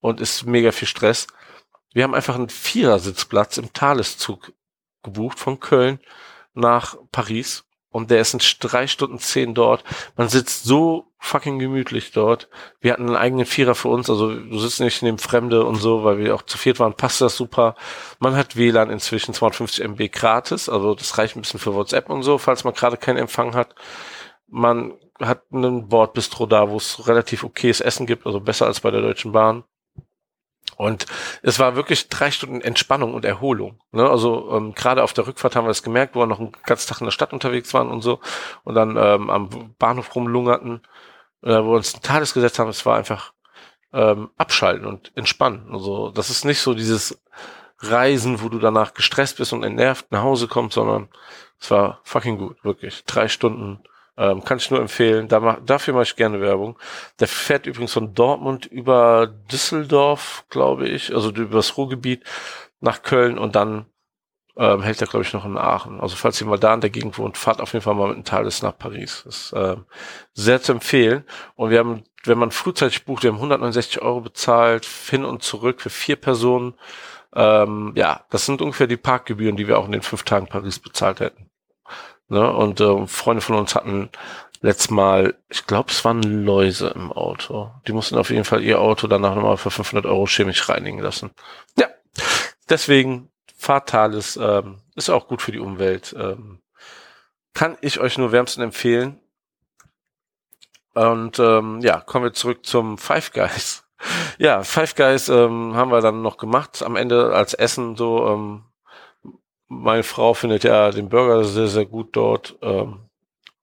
[0.00, 1.26] und ist mega viel Stress.
[1.92, 4.52] Wir haben einfach einen Vierersitzplatz im Thaleszug
[5.02, 6.00] gebucht von Köln
[6.54, 9.84] nach Paris und der ist in drei Stunden zehn dort.
[10.16, 12.48] Man sitzt so fucking gemütlich dort.
[12.80, 16.04] Wir hatten einen eigenen Vierer für uns, also du sitzt nicht neben Fremde und so,
[16.04, 17.74] weil wir auch zu viert waren, passt das super.
[18.20, 22.22] Man hat WLAN inzwischen 250 MB gratis, also das reicht ein bisschen für WhatsApp und
[22.22, 23.74] so, falls man gerade keinen Empfang hat.
[24.46, 28.90] Man hat einen Bordbistro da, wo es relativ okayes Essen gibt, also besser als bei
[28.90, 29.64] der Deutschen Bahn.
[30.76, 31.06] Und
[31.42, 33.80] es war wirklich drei Stunden Entspannung und Erholung.
[33.92, 34.08] Ne?
[34.08, 36.88] Also ähm, gerade auf der Rückfahrt haben wir das gemerkt, wo wir noch einen ganzen
[36.88, 38.20] Tag in der Stadt unterwegs waren und so
[38.64, 40.82] und dann ähm, am Bahnhof rumlungerten,
[41.42, 42.70] äh, wo wir uns ein Tages gesetzt haben.
[42.70, 43.32] Es war einfach
[43.92, 45.68] ähm, abschalten und entspannen.
[45.72, 47.20] Also das ist nicht so dieses
[47.80, 51.08] Reisen, wo du danach gestresst bist und entnervt nach Hause kommst, sondern
[51.58, 53.04] es war fucking gut, wirklich.
[53.04, 53.80] Drei Stunden
[54.20, 55.28] ähm, kann ich nur empfehlen.
[55.28, 56.78] Da mach, dafür mache ich gerne Werbung.
[57.18, 62.22] Der fährt übrigens von Dortmund über Düsseldorf, glaube ich, also über das Ruhrgebiet
[62.80, 63.86] nach Köln und dann
[64.58, 66.00] ähm, hält er, glaube ich, noch in Aachen.
[66.00, 68.16] Also falls ihr mal da in der Gegend wohnt, fahrt auf jeden Fall mal mit
[68.16, 69.22] einem Thales nach Paris.
[69.24, 69.86] Das ist ähm,
[70.34, 71.24] sehr zu empfehlen.
[71.56, 75.80] Und wir haben, wenn man frühzeitig bucht, wir haben 169 Euro bezahlt, hin und zurück
[75.80, 76.74] für vier Personen.
[77.34, 80.78] Ähm, ja, das sind ungefähr die Parkgebühren, die wir auch in den fünf Tagen Paris
[80.78, 81.49] bezahlt hätten.
[82.30, 82.50] Ne?
[82.52, 84.08] Und äh, Freunde von uns hatten
[84.62, 87.70] letztes Mal, ich glaube, es waren Läuse im Auto.
[87.86, 91.30] Die mussten auf jeden Fall ihr Auto danach nochmal für 500 Euro chemisch reinigen lassen.
[91.78, 91.88] Ja,
[92.68, 96.14] deswegen Fatales ähm, ist auch gut für die Umwelt.
[96.18, 96.60] Ähm,
[97.52, 99.18] kann ich euch nur wärmsten empfehlen.
[100.94, 103.84] Und ähm, ja, kommen wir zurück zum Five Guys.
[104.38, 106.82] Ja, Five Guys ähm, haben wir dann noch gemacht.
[106.82, 108.26] Am Ende als Essen so.
[108.28, 108.64] Ähm,
[109.70, 112.56] meine Frau findet ja den Burger sehr, sehr gut dort.
[112.60, 113.08] Ähm,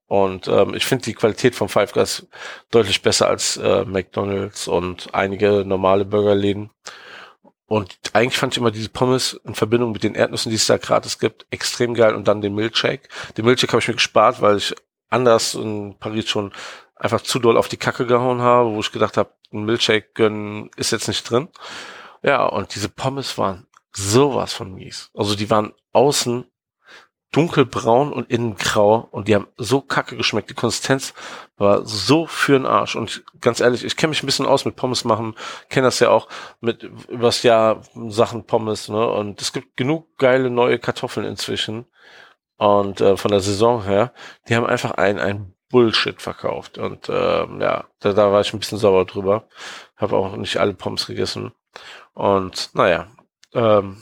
[0.08, 2.26] und ähm, ich finde die Qualität von Five Guys
[2.72, 6.72] deutlich besser als äh, McDonald's und einige normale Burgerläden.
[7.66, 10.78] Und eigentlich fand ich immer diese Pommes in Verbindung mit den Erdnüssen, die es da
[10.78, 12.16] gratis gibt, extrem geil.
[12.16, 13.10] Und dann den Milkshake.
[13.36, 14.74] Den Milkshake habe ich mir gespart, weil ich
[15.10, 16.54] anders in Paris schon
[16.96, 20.72] einfach zu doll auf die Kacke gehauen habe, wo ich gedacht habe, ein Milkshake gönnen
[20.78, 21.50] ist jetzt nicht drin.
[22.24, 23.67] Ja, und diese Pommes waren
[23.98, 25.10] sowas von mies.
[25.14, 26.46] Also die waren außen
[27.32, 30.50] dunkelbraun und innen grau und die haben so kacke geschmeckt.
[30.50, 31.14] Die Konsistenz
[31.58, 32.96] war so für'n Arsch.
[32.96, 35.36] Und ganz ehrlich, ich kenne mich ein bisschen aus mit Pommes machen,
[35.70, 36.30] kenne das ja auch
[36.62, 39.06] mit übers Jahr Sachen Pommes, ne?
[39.10, 41.86] Und es gibt genug geile neue Kartoffeln inzwischen.
[42.58, 44.14] Und äh, von der Saison her,
[44.48, 46.78] die haben einfach ein, ein Bullshit verkauft.
[46.78, 49.48] Und ähm, ja, da, da war ich ein bisschen sauer drüber.
[49.98, 51.52] Habe auch nicht alle Pommes gegessen.
[52.14, 53.08] Und naja,
[53.58, 53.98] ähm,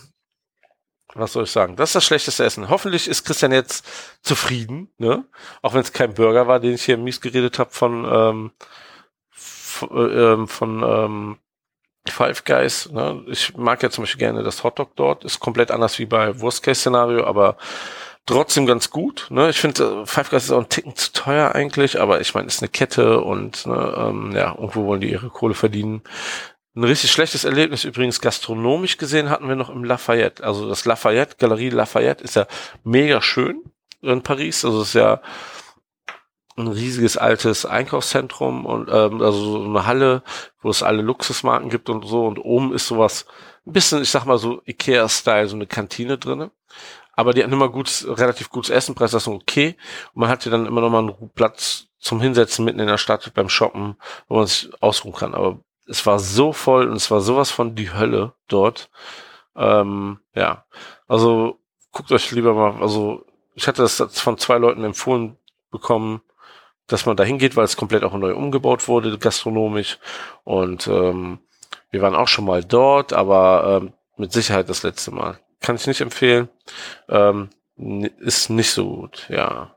[1.14, 1.78] was soll ich sagen?
[1.78, 2.70] Das ist das schlechteste Essen.
[2.70, 3.86] Hoffentlich ist Christian jetzt
[4.22, 5.26] zufrieden, ne?
[5.62, 8.52] Auch wenn es kein Burger war, den ich hier mies geredet habe von ähm,
[9.76, 11.38] von, äh, ähm, von ähm,
[12.08, 12.92] Five Guys.
[12.92, 13.24] Ne?
[13.28, 15.26] Ich mag ja zum Beispiel gerne das Hotdog dort.
[15.26, 17.58] Ist komplett anders wie bei Worst Case Szenario, aber
[18.26, 19.28] trotzdem ganz gut.
[19.30, 19.50] Ne?
[19.50, 22.48] Ich finde, äh, Five Guys ist auch ein Ticken zu teuer eigentlich, aber ich meine,
[22.48, 26.02] ist eine Kette und ne, ähm, ja, irgendwo wollen die ihre Kohle verdienen.
[26.76, 30.44] Ein richtig schlechtes Erlebnis übrigens gastronomisch gesehen hatten wir noch im Lafayette.
[30.44, 32.48] Also das Lafayette, Galerie Lafayette ist ja
[32.84, 33.64] mega schön
[34.02, 34.66] in Paris.
[34.66, 35.22] Also es ist ja
[36.58, 40.22] ein riesiges altes Einkaufszentrum und ähm, also so eine Halle,
[40.62, 42.26] wo es alle Luxusmarken gibt und so.
[42.26, 43.26] Und oben ist sowas
[43.66, 46.52] ein bisschen, ich sag mal so Ikea-Style, so eine Kantine drinne.
[47.14, 49.78] Aber die hatten immer gutes, relativ gutes Essen, Preis das okay.
[50.14, 53.34] Und man hatte dann immer noch mal einen Platz zum Hinsetzen mitten in der Stadt
[53.34, 53.96] beim Shoppen,
[54.28, 55.34] wo man sich ausruhen kann.
[55.34, 58.90] Aber es war so voll und es war sowas von die Hölle dort.
[59.56, 60.66] Ähm, ja,
[61.08, 61.60] also
[61.92, 65.38] guckt euch lieber mal, also ich hatte das von zwei Leuten empfohlen
[65.72, 66.22] bekommen,
[66.88, 69.98] dass man da hingeht, weil es komplett auch neu umgebaut wurde, gastronomisch.
[70.44, 71.40] Und ähm,
[71.90, 75.40] wir waren auch schon mal dort, aber ähm, mit Sicherheit das letzte Mal.
[75.62, 76.50] Kann ich nicht empfehlen.
[77.10, 77.50] Ähm,
[78.20, 79.76] ist nicht so gut, ja.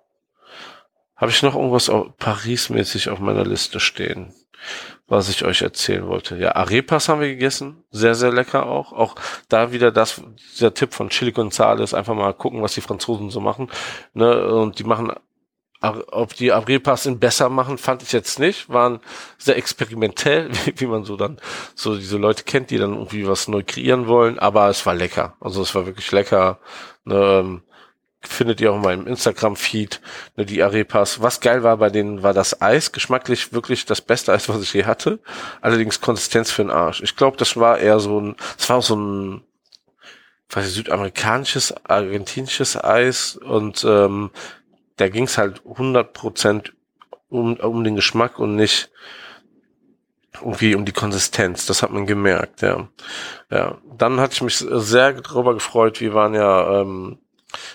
[1.17, 4.35] Habe ich noch irgendwas Paris-mäßig auf meiner Liste stehen?
[5.09, 6.37] Was ich euch erzählen wollte.
[6.37, 7.83] Ja, Arepas haben wir gegessen.
[7.91, 8.93] Sehr, sehr lecker auch.
[8.93, 9.15] Auch
[9.49, 10.21] da wieder das,
[10.53, 11.95] dieser Tipp von Chili Gonzales.
[11.95, 13.71] Einfach mal gucken, was die Franzosen so machen.
[14.13, 14.47] Ne?
[14.47, 15.13] Und die machen,
[15.81, 18.69] ob die Arepas in besser machen, fand ich jetzt nicht.
[18.69, 19.01] Waren
[19.39, 21.41] sehr experimentell, wie, wie man so dann,
[21.75, 24.39] so diese Leute kennt, die dann irgendwie was neu kreieren wollen.
[24.39, 25.37] Aber es war lecker.
[25.41, 26.59] Also es war wirklich lecker.
[27.05, 27.63] Ne?
[28.21, 30.01] Findet ihr auch in meinem Instagram-Feed,
[30.37, 31.23] ne, die Arepas.
[31.23, 32.91] Was geil war bei denen, war das Eis.
[32.91, 35.21] Geschmacklich wirklich das beste Eis, was ich je hatte.
[35.61, 37.01] Allerdings Konsistenz für den Arsch.
[37.01, 39.45] Ich glaube, das war eher so ein, das war so ein,
[40.51, 44.31] weiß ich, südamerikanisches, argentinisches Eis und ähm,
[44.97, 46.73] da ging es halt 100 Prozent
[47.29, 48.91] um, um den Geschmack und nicht
[50.41, 51.67] irgendwie um die Konsistenz.
[51.67, 52.89] Das hat man gemerkt, ja.
[53.51, 53.79] Ja.
[53.97, 56.01] Dann hatte ich mich sehr darüber gefreut.
[56.01, 57.19] Wir waren ja ähm,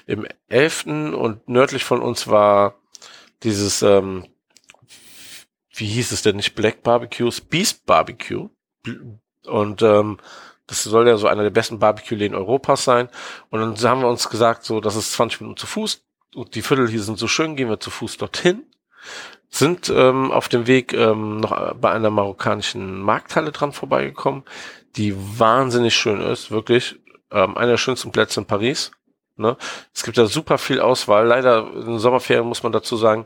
[0.05, 0.85] im 11.
[0.85, 2.75] und nördlich von uns war
[3.43, 4.27] dieses, ähm,
[5.75, 8.49] wie hieß es denn nicht, Black Barbecues, Beast Barbecue.
[9.45, 10.19] Und ähm,
[10.67, 13.09] das soll ja so einer der besten Barbecue-Läden Europas sein.
[13.49, 16.05] Und dann haben wir uns gesagt, so, das ist 20 Minuten zu Fuß.
[16.35, 18.63] Und die Viertel hier sind so schön, gehen wir zu Fuß dorthin.
[19.49, 24.43] Sind ähm, auf dem Weg ähm, noch bei einer marokkanischen Markthalle dran vorbeigekommen,
[24.95, 26.99] die wahnsinnig schön ist, wirklich.
[27.29, 28.91] Ähm, einer der schönsten Plätze in Paris.
[29.35, 29.57] Ne?
[29.93, 31.25] Es gibt da super viel Auswahl.
[31.25, 33.25] Leider in Sommerferien muss man dazu sagen,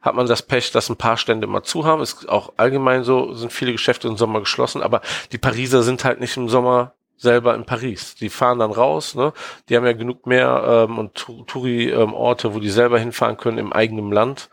[0.00, 2.02] hat man das Pech, dass ein paar Stände mal zu haben.
[2.02, 5.00] Ist auch allgemein so, sind viele Geschäfte im Sommer geschlossen, aber
[5.32, 8.14] die Pariser sind halt nicht im Sommer selber in Paris.
[8.14, 9.32] Die fahren dann raus, ne?
[9.68, 13.72] Die haben ja genug mehr ähm, und Touri-Orte, ähm, wo die selber hinfahren können im
[13.72, 14.50] eigenen Land.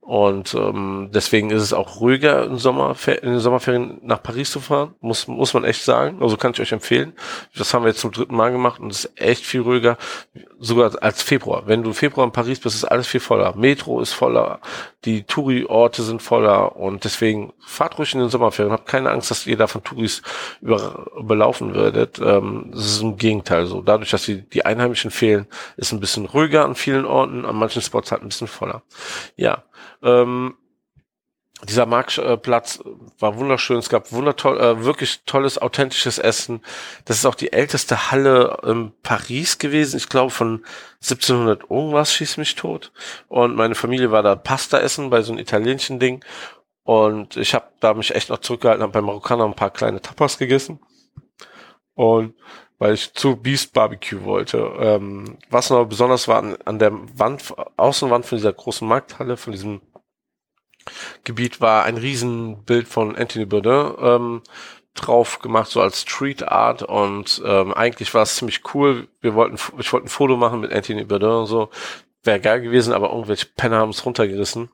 [0.00, 4.58] Und ähm, deswegen ist es auch ruhiger im Sommer, in den Sommerferien nach Paris zu
[4.58, 6.18] fahren, muss, muss man echt sagen.
[6.20, 7.12] Also kann ich euch empfehlen.
[7.56, 9.98] Das haben wir jetzt zum dritten Mal gemacht und es ist echt viel ruhiger,
[10.58, 11.64] sogar als Februar.
[11.66, 13.54] Wenn du Februar in Paris bist, ist alles viel voller.
[13.54, 14.60] Metro ist voller,
[15.04, 18.72] die Touri-Orte sind voller und deswegen fahrt ruhig in den Sommerferien.
[18.72, 20.22] Habt keine Angst, dass ihr da von Touris
[20.60, 22.18] über, überlaufen werdet.
[22.18, 23.80] Ähm, das ist im Gegenteil so.
[23.80, 27.80] Dadurch, dass die, die Einheimischen fehlen, ist ein bisschen ruhiger an vielen Orten, an manchen
[27.80, 28.82] Spots halt ein bisschen voller.
[29.36, 29.62] Ja,
[30.02, 30.56] ähm,
[31.68, 32.82] dieser Marktplatz
[33.18, 33.76] war wunderschön.
[33.76, 36.62] Es gab wundertoll, äh, wirklich tolles, authentisches Essen.
[37.04, 39.98] Das ist auch die älteste Halle in Paris gewesen.
[39.98, 40.64] Ich glaube von
[41.02, 42.92] 1700 irgendwas schießt mich tot.
[43.28, 46.24] Und meine Familie war da Pasta essen bei so einem italienischen Ding.
[46.82, 50.38] Und ich habe da mich echt noch zurückgehalten, habe bei Marokkaner ein paar kleine Tapas
[50.38, 50.80] gegessen.
[51.94, 52.34] Und
[52.78, 54.72] weil ich zu Beast Barbecue wollte.
[54.80, 59.52] Ähm, was noch besonders war an, an der Wand, Außenwand von dieser großen Markthalle, von
[59.52, 59.82] diesem
[61.24, 64.42] Gebiet war ein Riesenbild von Anthony Bourdain ähm,
[64.94, 69.08] drauf gemacht, so als Street Art und ähm, eigentlich war es ziemlich cool.
[69.20, 71.70] Wir wollten, ich wollte ein Foto machen mit Anthony Bourdain und so.
[72.22, 74.70] Wäre geil gewesen, aber irgendwelche Penner haben es runtergerissen.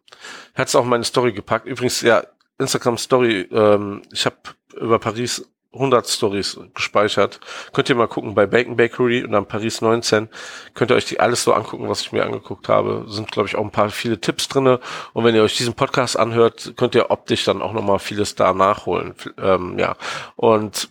[0.54, 1.66] Hat es auch meine Story gepackt.
[1.66, 2.24] Übrigens, ja,
[2.58, 4.36] Instagram Story, ähm, ich habe
[4.74, 7.40] über Paris 100 Stories gespeichert.
[7.72, 10.28] Könnt ihr mal gucken bei Bacon Bakery und dann Paris 19.
[10.74, 13.04] Könnt ihr euch die alles so angucken, was ich mir angeguckt habe.
[13.08, 14.80] Sind, glaube ich, auch ein paar viele Tipps drinne.
[15.12, 18.52] Und wenn ihr euch diesen Podcast anhört, könnt ihr optisch dann auch nochmal vieles da
[18.52, 19.14] nachholen.
[19.38, 19.96] Ähm, ja.
[20.36, 20.90] Und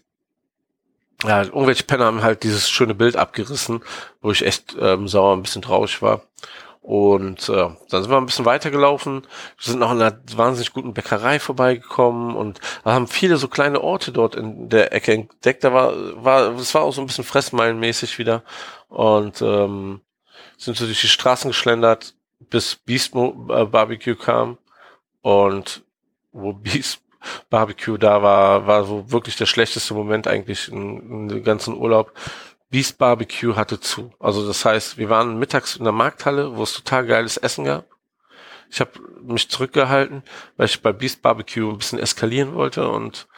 [1.23, 3.81] ja, irgendwelche Penner haben halt dieses schöne Bild abgerissen,
[4.21, 6.21] wo ich echt ähm, sauer ein bisschen traurig war.
[6.85, 10.93] Und äh, dann sind wir ein bisschen weitergelaufen, wir sind noch in einer wahnsinnig guten
[10.93, 15.63] Bäckerei vorbeigekommen und haben viele so kleine Orte dort in der Ecke entdeckt.
[15.63, 15.93] Da war,
[16.23, 18.43] war, es war auch so ein bisschen fressmeilenmäßig wieder.
[18.87, 20.01] Und ähm,
[20.57, 22.13] sind so durch die Straßen geschlendert,
[22.51, 24.59] bis Beast äh, Barbecue kam.
[25.23, 25.81] Und
[26.33, 27.01] wo Beast
[27.49, 32.13] Barbecue da war, war so wirklich der schlechteste Moment eigentlich in dem ganzen Urlaub.
[32.75, 34.11] Beast Barbecue hatte zu.
[34.19, 37.85] Also das heißt, wir waren mittags in der Markthalle, wo es total geiles Essen gab.
[38.69, 38.91] Ich habe
[39.23, 40.23] mich zurückgehalten,
[40.57, 43.29] weil ich bei Beast Barbecue ein bisschen eskalieren wollte und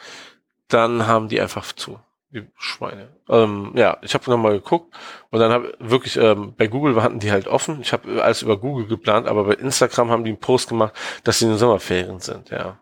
[0.66, 2.00] dann haben die einfach zu.
[2.32, 3.10] Die Schweine.
[3.28, 4.92] Ähm, ja, ich habe nochmal geguckt
[5.30, 7.80] und dann habe wirklich ähm, bei Google hatten die halt offen.
[7.80, 11.38] Ich habe alles über Google geplant, aber bei Instagram haben die einen Post gemacht, dass
[11.38, 12.50] sie in den Sommerferien sind.
[12.50, 12.80] Ja,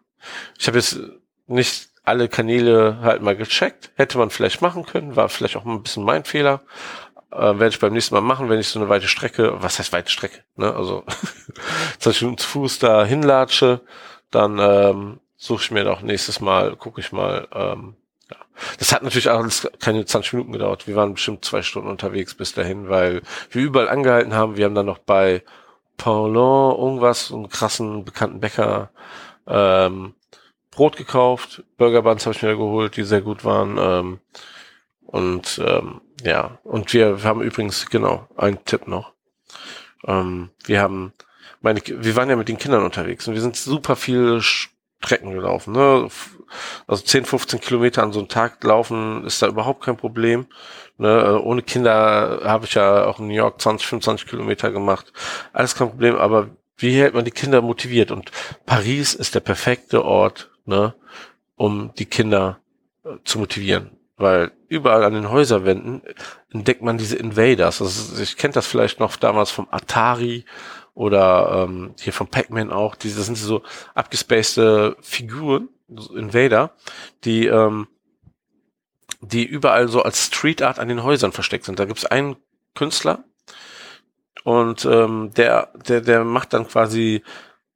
[0.58, 0.98] ich habe jetzt
[1.48, 3.90] nicht alle Kanäle halt mal gecheckt.
[3.96, 6.62] Hätte man vielleicht machen können, war vielleicht auch ein bisschen mein Fehler.
[7.32, 9.92] Äh, werde ich beim nächsten Mal machen, wenn ich so eine weite Strecke, was heißt
[9.92, 10.74] weite Strecke, ne?
[10.74, 11.04] Also
[11.98, 13.80] 20 Minuten zu Fuß da hinlatsche,
[14.30, 17.48] dann ähm, suche ich mir doch nächstes Mal, gucke ich mal.
[17.52, 17.96] Ähm,
[18.30, 18.36] ja.
[18.78, 20.86] Das hat natürlich alles keine 20 Minuten gedauert.
[20.86, 24.56] Wir waren bestimmt zwei Stunden unterwegs bis dahin, weil wir überall angehalten haben.
[24.56, 25.42] Wir haben dann noch bei
[25.96, 26.36] Paulin
[26.78, 28.90] irgendwas, einen krassen bekannten Bäcker,
[29.46, 30.14] ähm,
[30.76, 33.78] Brot gekauft, Burger Buns habe ich mir geholt, die sehr gut waren.
[33.78, 34.20] Ähm,
[35.06, 39.12] und ähm, ja, und wir, haben übrigens, genau, ein Tipp noch.
[40.06, 41.14] Ähm, wir haben,
[41.62, 45.72] meine, wir waren ja mit den Kindern unterwegs und wir sind super viele Strecken gelaufen.
[45.72, 46.08] Ne?
[46.86, 50.46] Also 10, 15 Kilometer an so einem Tag laufen ist da überhaupt kein Problem.
[50.98, 51.08] Ne?
[51.08, 55.12] Äh, ohne Kinder habe ich ja auch in New York 20, 25 Kilometer gemacht.
[55.54, 58.10] Alles kein Problem, aber wie hält man die Kinder motiviert?
[58.10, 58.30] Und
[58.66, 60.94] Paris ist der perfekte Ort ne,
[61.56, 62.60] um die Kinder
[63.04, 63.90] äh, zu motivieren.
[64.16, 66.02] Weil überall an den Häuserwänden
[66.50, 67.82] entdeckt man diese Invaders.
[67.82, 70.44] Also ich kennt das vielleicht noch damals vom Atari
[70.94, 72.94] oder ähm, hier vom Pac-Man auch.
[72.94, 73.62] Diese sind so
[73.94, 76.74] abgespacede Figuren, so Invader,
[77.24, 77.88] die ähm,
[79.20, 81.78] die überall so als Street Art an den Häusern versteckt sind.
[81.78, 82.36] Da gibt's einen
[82.74, 83.24] Künstler
[84.44, 87.22] und ähm, der der der macht dann quasi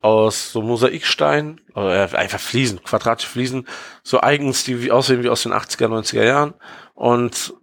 [0.01, 3.67] aus so Mosaikstein, oder einfach Fliesen, quadratische Fliesen,
[4.03, 6.55] so eigens, die aussehen wie aus den 80er, 90er Jahren
[6.95, 7.55] und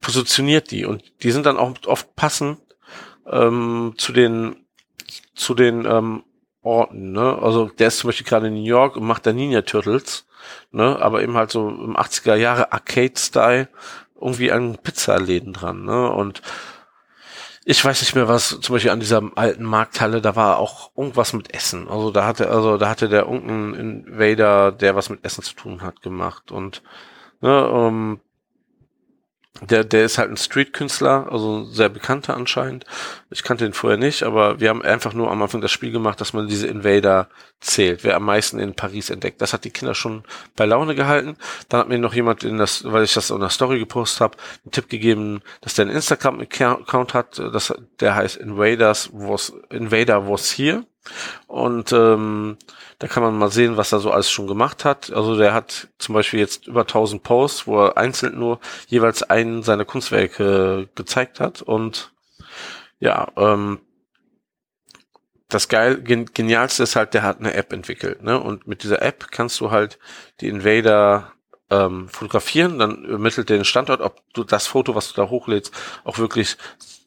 [0.00, 2.58] positioniert die und die sind dann auch oft passend
[3.30, 4.56] ähm, zu den
[5.34, 6.24] zu den ähm,
[6.62, 7.38] Orten, ne?
[7.40, 10.26] Also der ist zum Beispiel gerade in New York und macht da Ninja Turtles,
[10.70, 10.98] ne?
[11.00, 13.68] Aber eben halt so im 80er Jahre Arcade-Style
[14.20, 16.10] irgendwie an Pizzaläden dran, ne?
[16.10, 16.42] Und
[17.64, 21.32] ich weiß nicht mehr was, zum Beispiel an dieser alten Markthalle, da war auch irgendwas
[21.32, 21.88] mit Essen.
[21.88, 25.82] Also da hatte, also da hatte der irgendein Invader, der was mit Essen zu tun
[25.82, 26.50] hat, gemacht.
[26.50, 26.82] Und
[27.40, 28.20] ne, um,
[29.60, 32.84] der, der ist halt ein Street-Künstler, also sehr bekannter anscheinend.
[33.30, 36.20] Ich kannte ihn vorher nicht, aber wir haben einfach nur am Anfang das Spiel gemacht,
[36.20, 37.28] dass man diese Invader
[37.60, 39.40] zählt, wer am meisten in Paris entdeckt.
[39.40, 40.24] Das hat die Kinder schon
[40.56, 41.36] bei Laune gehalten.
[41.68, 44.38] Dann hat mir noch jemand in das, weil ich das in der Story gepostet habe,
[44.64, 50.50] einen Tipp gegeben, dass der einen Instagram-Account hat, das, der heißt Invaders was Invader was
[50.50, 50.84] here.
[51.46, 52.56] Und ähm,
[52.98, 55.12] da kann man mal sehen, was er so alles schon gemacht hat.
[55.12, 59.62] Also der hat zum Beispiel jetzt über 1000 Posts, wo er einzeln nur jeweils einen
[59.62, 61.62] seiner Kunstwerke gezeigt hat.
[61.62, 62.12] Und
[63.00, 63.80] ja, ähm,
[65.48, 68.40] das geil, genialste ist halt, der hat eine App entwickelt, ne?
[68.40, 69.98] Und mit dieser App kannst du halt
[70.40, 71.32] die Invader
[71.70, 75.72] ähm, fotografieren, dann ermittelt den Standort, ob du das Foto, was du da hochlädst,
[76.04, 76.56] auch wirklich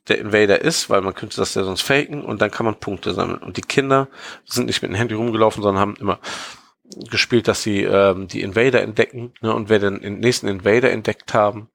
[0.07, 3.13] der Invader ist, weil man könnte das ja sonst faken und dann kann man Punkte
[3.13, 3.39] sammeln.
[3.39, 4.07] Und die Kinder
[4.45, 6.19] sind nicht mit dem Handy rumgelaufen, sondern haben immer
[7.09, 11.69] gespielt, dass sie ähm, die Invader entdecken ne, und wer den nächsten Invader entdeckt haben,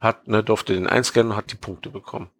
[0.00, 2.30] hat, ne, durfte den einscannen und hat die Punkte bekommen.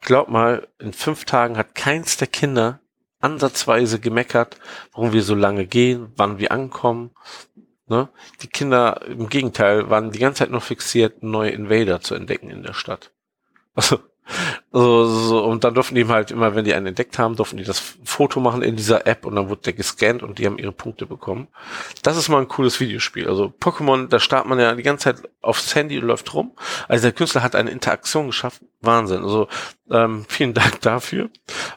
[0.00, 2.80] Glaub mal, in fünf Tagen hat keins der Kinder
[3.20, 4.58] ansatzweise gemeckert,
[4.92, 7.12] warum wir so lange gehen, wann wir ankommen.
[7.86, 8.08] Ne?
[8.42, 12.62] Die Kinder im Gegenteil waren die ganze Zeit noch fixiert, neue Invader zu entdecken in
[12.62, 13.12] der Stadt.
[13.74, 14.00] Also
[14.70, 17.64] so, so, und dann durften die halt immer, wenn die einen entdeckt haben, durften die
[17.64, 20.72] das Foto machen in dieser App und dann wurde der gescannt und die haben ihre
[20.72, 21.48] Punkte bekommen.
[22.02, 23.28] Das ist mal ein cooles Videospiel.
[23.28, 26.52] Also Pokémon, da startet man ja die ganze Zeit aufs Handy und läuft rum.
[26.88, 28.62] Also der Künstler hat eine Interaktion geschafft.
[28.80, 29.22] Wahnsinn.
[29.22, 29.48] Also
[29.90, 31.28] ähm, vielen Dank dafür.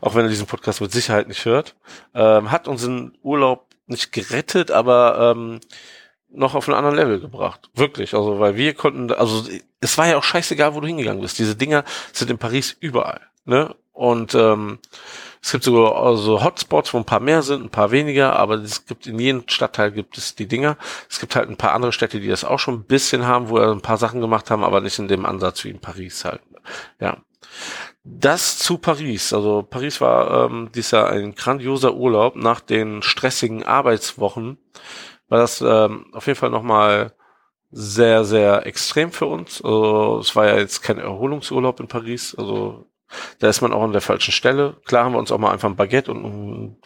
[0.02, 1.76] Auch wenn er diesen Podcast mit Sicherheit nicht hört.
[2.14, 5.60] Ähm, hat unseren Urlaub nicht gerettet, aber ähm,
[6.36, 7.70] noch auf einen anderen Level gebracht.
[7.74, 8.14] Wirklich.
[8.14, 9.44] Also, weil wir konnten, also
[9.80, 11.40] es war ja auch scheißegal, wo du hingegangen bist.
[11.40, 13.22] Diese Dinger sind in Paris überall.
[13.46, 13.76] Ne?
[13.94, 14.80] Und ähm,
[15.42, 18.86] es gibt sogar also Hotspots, wo ein paar mehr sind, ein paar weniger, aber es
[18.86, 20.76] gibt in jedem Stadtteil gibt es die Dinger.
[21.10, 23.58] Es gibt halt ein paar andere Städte, die das auch schon ein bisschen haben, wo
[23.58, 26.42] er ein paar Sachen gemacht haben, aber nicht in dem Ansatz wie in Paris halt.
[27.00, 27.18] Ja.
[28.04, 29.34] Das zu Paris.
[29.34, 34.58] Also Paris war ähm, dieser ein grandioser Urlaub nach den stressigen Arbeitswochen
[35.36, 37.12] war das ähm, auf jeden Fall nochmal
[37.70, 39.62] sehr, sehr extrem für uns.
[39.62, 42.36] Also es war ja jetzt kein Erholungsurlaub in Paris.
[42.36, 42.86] Also
[43.40, 44.78] da ist man auch an der falschen Stelle.
[44.86, 46.78] Klar haben wir uns auch mal einfach ein Baguette und ein,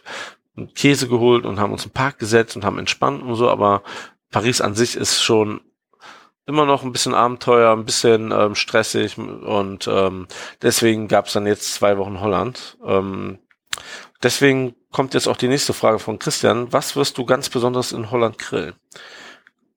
[0.57, 3.83] ein Käse geholt und haben uns im Park gesetzt und haben entspannt und so, aber
[4.31, 5.61] Paris an sich ist schon
[6.47, 10.27] immer noch ein bisschen Abenteuer, ein bisschen ähm, stressig und ähm,
[10.63, 12.79] deswegen gab es dann jetzt zwei Wochen Holland.
[12.83, 13.37] Ähm,
[14.23, 16.71] deswegen kommt jetzt auch die nächste Frage von Christian.
[16.71, 18.75] Was wirst du ganz besonders in Holland grillen?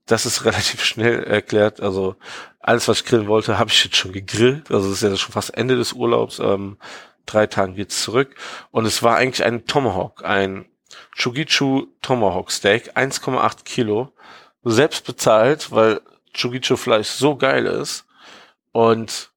[0.06, 1.80] Das ist relativ schnell erklärt.
[1.80, 2.16] Also
[2.60, 4.70] alles, was ich grillen wollte, habe ich jetzt schon gegrillt.
[4.70, 6.38] Also es ist ja schon fast Ende des Urlaubs.
[6.38, 6.78] Ähm,
[7.26, 8.34] drei Tagen geht's zurück.
[8.70, 10.66] Und es war eigentlich ein Tomahawk, ein
[11.14, 14.12] Chugichu Tomahawk Steak, 1,8 Kilo.
[14.64, 16.00] Selbst bezahlt, weil
[16.32, 18.06] Chugichu Fleisch so geil ist.
[18.70, 19.31] Und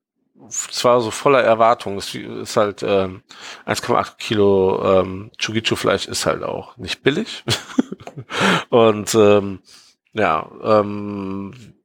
[0.49, 1.97] zwar so voller Erwartung.
[1.97, 3.23] Es ist halt ähm,
[3.65, 7.43] 1,8 Kilo ähm, Chugichu-Fleisch ist halt auch nicht billig.
[8.69, 9.59] und ähm,
[10.13, 11.75] ja, ähm,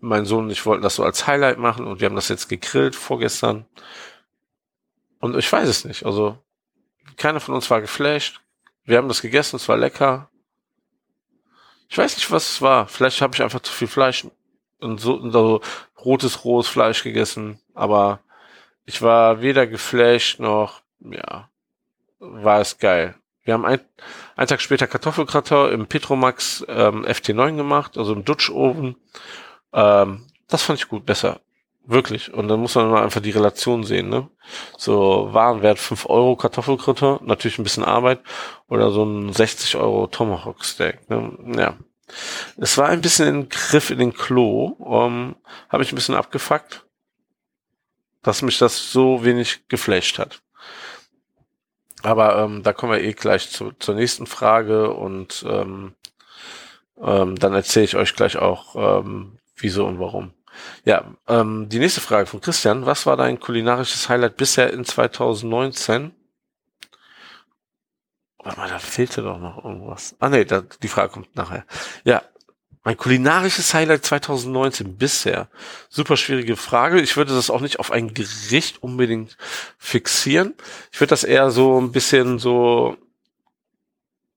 [0.00, 2.48] mein Sohn und ich wollten das so als Highlight machen und wir haben das jetzt
[2.48, 3.66] gegrillt vorgestern.
[5.20, 6.04] Und ich weiß es nicht.
[6.06, 6.38] Also
[7.16, 8.40] keiner von uns war geflasht.
[8.84, 10.30] Wir haben das gegessen, es war lecker.
[11.88, 12.86] Ich weiß nicht, was es war.
[12.86, 14.26] Vielleicht habe ich einfach zu viel Fleisch
[14.80, 15.60] und so, und so
[16.04, 18.20] rotes, rohes Fleisch gegessen, aber
[18.84, 21.48] ich war weder geflasht noch, ja,
[22.18, 23.14] war es geil.
[23.44, 23.80] Wir haben ein,
[24.36, 28.96] einen Tag später Kartoffelgratin im Petromax ähm, FT9 gemacht, also im Dutch-Oven.
[29.72, 31.40] Ähm, das fand ich gut, besser.
[31.84, 32.34] Wirklich.
[32.34, 34.28] Und dann muss man mal einfach die Relation sehen, ne?
[34.76, 38.20] So Warenwert 5 Euro Kartoffelgratin, natürlich ein bisschen Arbeit,
[38.68, 41.32] oder so ein 60 Euro Tomahawk Steak, ne?
[41.56, 41.76] Ja.
[42.58, 44.76] Es war ein bisschen ein Griff in den Klo.
[44.78, 45.36] Um,
[45.70, 46.84] Habe ich ein bisschen abgefuckt,
[48.22, 50.42] dass mich das so wenig geflasht hat.
[52.02, 55.94] Aber ähm, da kommen wir eh gleich zu, zur nächsten Frage und ähm,
[57.00, 60.32] ähm, dann erzähle ich euch gleich auch, ähm, wieso und warum.
[60.84, 62.86] Ja, ähm, die nächste Frage von Christian.
[62.86, 66.14] Was war dein kulinarisches Highlight bisher in 2019?
[68.38, 70.16] Warte mal, da fehlte doch noch irgendwas.
[70.20, 71.64] Ah nee, da, die Frage kommt nachher.
[72.04, 72.22] Ja,
[72.88, 75.48] mein kulinarisches Highlight 2019 bisher.
[75.90, 77.02] Super schwierige Frage.
[77.02, 79.36] Ich würde das auch nicht auf ein Gericht unbedingt
[79.76, 80.54] fixieren.
[80.90, 82.96] Ich würde das eher so ein bisschen so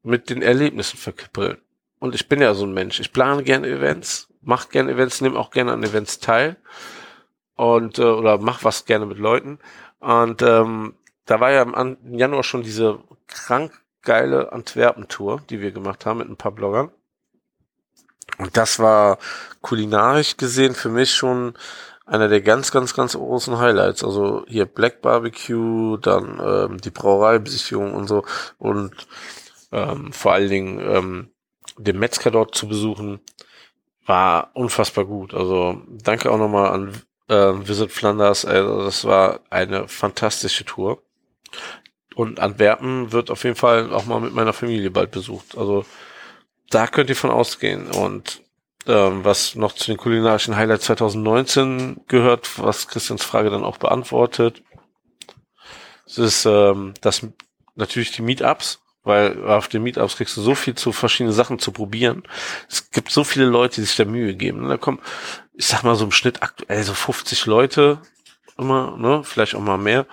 [0.04, 1.60] mit den Erlebnissen verkippeln.
[2.00, 3.00] Und ich bin ja so ein Mensch.
[3.00, 6.58] Ich plane gerne Events, mache gerne Events, nehme auch gerne an Events teil
[7.56, 9.60] und äh, oder mach was gerne mit Leuten.
[10.02, 13.72] Und ähm, da war ja im Januar schon diese krank
[14.02, 16.92] geile Antwerpen-Tour, die wir gemacht haben mit ein paar Bloggern.
[18.38, 19.18] Und das war
[19.62, 21.54] kulinarisch gesehen für mich schon
[22.06, 24.04] einer der ganz, ganz, ganz großen Highlights.
[24.04, 28.26] Also hier Black Barbecue, dann ähm, die Brauereibesichtigung und so
[28.58, 28.92] und
[29.72, 31.30] ähm, vor allen Dingen ähm,
[31.78, 33.22] den Metzger dort zu besuchen,
[34.06, 35.34] war unfassbar gut.
[35.34, 38.46] Also danke auch nochmal an äh, Visit Flanders.
[38.46, 41.02] Also das war eine fantastische Tour.
[42.16, 45.58] Und Antwerpen wird auf jeden Fall auch mal mit meiner Familie bald besucht.
[45.58, 45.86] Also
[46.72, 47.92] da könnt ihr von ausgehen.
[47.92, 48.42] Und
[48.88, 54.64] ähm, was noch zu den kulinarischen Highlights 2019 gehört, was Christians Frage dann auch beantwortet,
[56.06, 57.26] es ist ähm, das
[57.76, 61.72] natürlich die Meetups, weil auf den Meetups kriegst du so viel zu verschiedene Sachen zu
[61.72, 62.24] probieren.
[62.70, 64.64] Es gibt so viele Leute, die sich da Mühe geben.
[64.64, 65.00] Und da kommen,
[65.54, 68.02] ich sag mal so im Schnitt aktuell so 50 Leute
[68.58, 69.24] immer, ne?
[69.24, 70.06] Vielleicht auch mal mehr.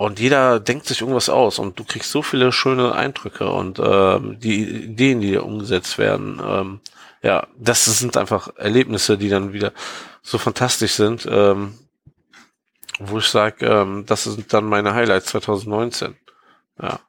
[0.00, 4.40] Und jeder denkt sich irgendwas aus und du kriegst so viele schöne Eindrücke und ähm,
[4.40, 6.40] die Ideen, die umgesetzt werden.
[6.42, 6.80] Ähm,
[7.20, 9.74] ja, das sind einfach Erlebnisse, die dann wieder
[10.22, 11.74] so fantastisch sind, ähm,
[12.98, 16.16] wo ich sage, ähm, das sind dann meine Highlights 2019.
[16.80, 17.00] Ja.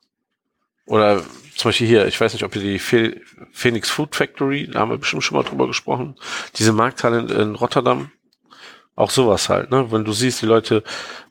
[0.86, 1.22] Oder
[1.56, 2.80] zum Beispiel hier, ich weiß nicht, ob ihr die
[3.54, 6.18] Phoenix Food Factory, da haben wir bestimmt schon mal drüber gesprochen,
[6.58, 8.12] diese Markthalle in Rotterdam,
[8.96, 9.92] auch sowas halt, ne?
[9.92, 10.84] Wenn du siehst, die Leute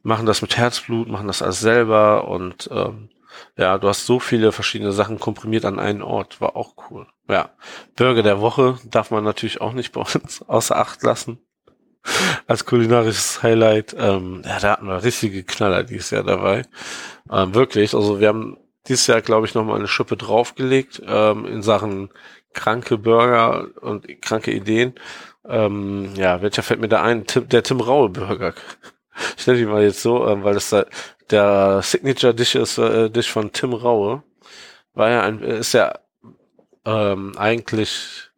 [0.03, 3.11] machen das mit Herzblut, machen das alles selber und ähm,
[3.57, 7.07] ja, du hast so viele verschiedene Sachen komprimiert an einen Ort, war auch cool.
[7.29, 7.51] Ja,
[7.97, 11.39] Burger der Woche darf man natürlich auch nicht bei uns außer Acht lassen.
[12.47, 13.95] Als kulinarisches Highlight.
[13.99, 16.63] Ähm, ja, da hatten wir richtige Knaller dieses Jahr dabei.
[17.31, 18.57] Ähm, wirklich, also wir haben
[18.89, 22.11] dieses Jahr, glaube ich, nochmal eine Schippe draufgelegt ähm, in Sachen
[22.55, 24.95] kranke Burger und kranke Ideen.
[25.45, 27.27] Ähm, ja, welcher fällt mir da ein?
[27.27, 28.55] Tim, der Tim Raue Burger.
[29.37, 30.87] Ich nenne ihn mal jetzt so, ähm, weil das da,
[31.31, 34.23] der Signature Dish ist, äh, Dish von Tim Raue.
[34.95, 35.99] War ja ein, ist ja
[36.87, 38.31] ähm, eigentlich,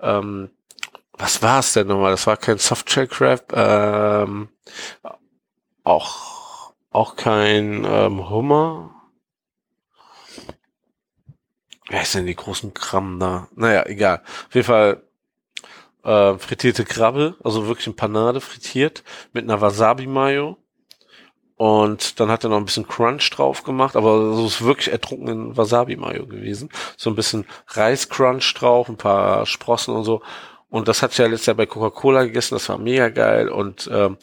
[0.00, 0.50] ähm,
[1.12, 2.10] was war es denn nochmal?
[2.10, 4.48] Das war kein Softshell Crab, ähm,
[5.84, 8.90] auch, auch kein ähm, Hummer.
[11.88, 13.48] Wer ist denn die großen Kram da?
[13.54, 14.22] Naja, egal.
[14.48, 15.03] Auf jeden Fall
[16.04, 19.02] äh, frittierte Krabbe, also wirklich ein Panade frittiert
[19.32, 20.56] mit einer Wasabi-Mayo.
[21.56, 25.56] Und dann hat er noch ein bisschen Crunch drauf gemacht, aber so ist wirklich ertrunkenen
[25.56, 26.68] Wasabi-Mayo gewesen.
[26.96, 30.20] So ein bisschen Reis-Crunch drauf, ein paar Sprossen und so.
[30.68, 33.48] Und das hatte ich ja letztes Jahr bei Coca-Cola gegessen, das war mega geil.
[33.48, 34.18] Und ähm,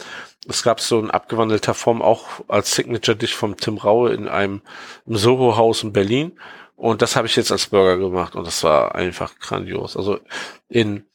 [0.47, 4.61] es gab so in abgewandelter Form auch als Signature-Dish vom Tim Raue in einem
[5.05, 6.37] Soho-Haus in Berlin.
[6.75, 9.95] Und das habe ich jetzt als Burger gemacht und das war einfach grandios.
[9.95, 10.19] Also
[10.67, 11.05] in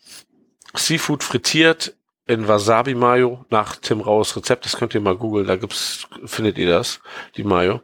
[0.79, 1.95] Seafood frittiert
[2.27, 4.65] in Wasabi Mayo nach Tim Raues Rezept.
[4.65, 7.01] Das könnt ihr mal googeln, da gibt's, findet ihr das,
[7.37, 7.81] die Mayo.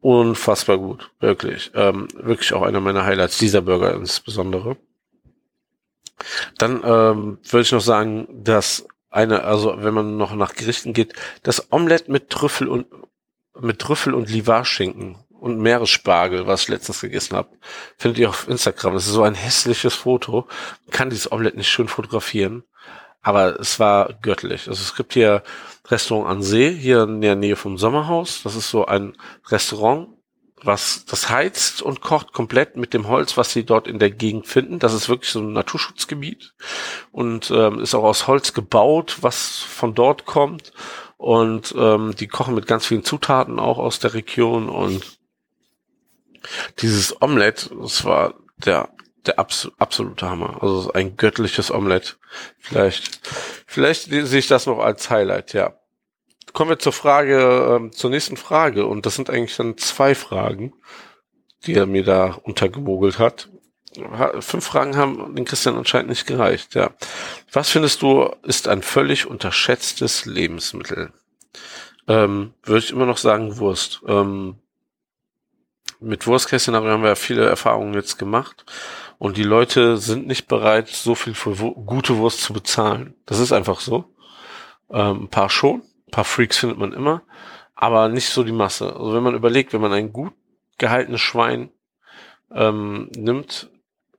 [0.00, 1.70] Unfassbar gut, wirklich.
[1.74, 4.76] Ähm, wirklich auch einer meiner Highlights, dieser Burger insbesondere.
[6.58, 11.14] Dann ähm, würde ich noch sagen, dass eine, also wenn man noch nach Gerichten geht,
[11.42, 12.86] das Omelette mit Trüffel und
[13.58, 17.48] mit Trüffel und Livarschinken und Meeresspargel, was ich letztens gegessen habe,
[17.96, 18.94] findet ihr auf Instagram.
[18.94, 20.46] Das ist so ein hässliches Foto.
[20.90, 22.64] Kann dieses Omelette nicht schön fotografieren,
[23.22, 24.68] aber es war göttlich.
[24.68, 25.42] Also es gibt hier
[25.88, 28.42] Restaurant an See, hier in der Nähe vom Sommerhaus.
[28.42, 29.16] Das ist so ein
[29.48, 30.08] Restaurant,
[30.62, 34.46] was das heizt und kocht komplett mit dem Holz, was sie dort in der Gegend
[34.46, 34.78] finden.
[34.78, 36.54] Das ist wirklich so ein Naturschutzgebiet
[37.12, 40.72] und ähm, ist auch aus Holz gebaut, was von dort kommt.
[41.16, 45.19] Und ähm, die kochen mit ganz vielen Zutaten auch aus der Region und
[46.78, 48.88] dieses Omelette, das war der,
[49.26, 50.62] der abs absolute Hammer.
[50.62, 52.14] Also ein göttliches Omelette.
[52.58, 53.20] Vielleicht,
[53.66, 55.74] vielleicht sehe ich das noch als Highlight, ja.
[56.52, 58.86] Kommen wir zur Frage, ähm, zur nächsten Frage.
[58.86, 60.72] Und das sind eigentlich dann zwei Fragen,
[61.66, 63.48] die er mir da untergemogelt hat.
[64.40, 66.90] Fünf Fragen haben den Christian anscheinend nicht gereicht, ja.
[67.52, 71.12] Was findest du ist ein völlig unterschätztes Lebensmittel?
[72.06, 74.00] Ähm, Würde ich immer noch sagen Wurst.
[74.06, 74.56] Ähm,
[76.00, 78.64] mit Wurstkästchen haben wir viele Erfahrungen jetzt gemacht.
[79.18, 83.14] Und die Leute sind nicht bereit, so viel für gute Wurst zu bezahlen.
[83.26, 84.14] Das ist einfach so.
[84.90, 87.22] Ähm, ein paar schon, ein paar Freaks findet man immer,
[87.74, 88.92] aber nicht so die Masse.
[88.92, 90.32] Also wenn man überlegt, wenn man ein gut
[90.78, 91.70] gehaltenes Schwein
[92.50, 93.70] ähm, nimmt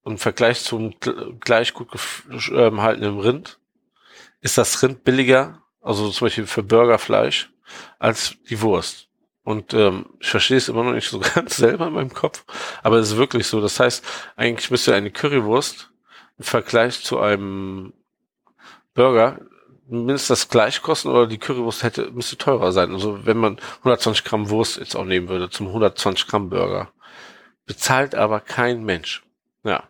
[0.03, 0.93] und vergleicht zum
[1.39, 1.89] gleich gut
[2.51, 3.59] ähm, gehaltenen Rind,
[4.39, 7.51] ist das Rind billiger, also zum Beispiel für Burgerfleisch,
[7.99, 9.10] als die Wurst.
[9.43, 12.45] Und ähm, ich verstehe es immer noch nicht so ganz selber in meinem Kopf,
[12.83, 13.61] aber es ist wirklich so.
[13.61, 15.91] Das heißt, eigentlich müsste eine Currywurst
[16.37, 17.93] im Vergleich zu einem
[18.93, 19.39] Burger
[19.91, 22.93] mindestens das gleich kosten oder die Currywurst hätte müsste teurer sein.
[22.93, 26.91] Also wenn man 120 Gramm Wurst jetzt auch nehmen würde zum 120 Gramm Burger,
[27.65, 29.23] bezahlt aber kein Mensch.
[29.63, 29.83] Ja,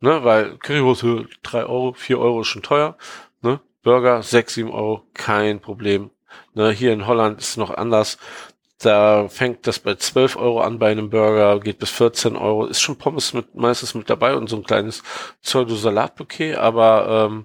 [0.00, 1.04] ne, weil Currywurst
[1.42, 2.96] drei Euro, vier Euro ist schon teuer.
[3.40, 6.10] Ne, Burger sechs, sieben Euro, kein Problem.
[6.54, 8.18] Ne, hier in Holland ist es noch anders.
[8.82, 12.64] Da fängt das bei 12 Euro an bei einem Burger, geht bis 14 Euro.
[12.64, 15.02] Ist schon Pommes mit, meistens mit dabei und so ein kleines
[15.42, 17.44] Pseudo-Salatbouquet, aber ähm,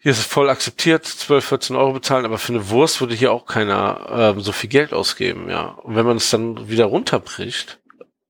[0.00, 3.30] hier ist es voll akzeptiert, 12, 14 Euro bezahlen, aber für eine Wurst würde hier
[3.30, 5.66] auch keiner ähm, so viel Geld ausgeben, ja.
[5.66, 7.78] Und wenn man es dann wieder runterbricht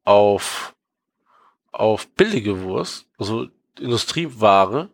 [0.03, 0.74] auf,
[1.70, 3.47] auf billige Wurst, also
[3.78, 4.89] Industrieware,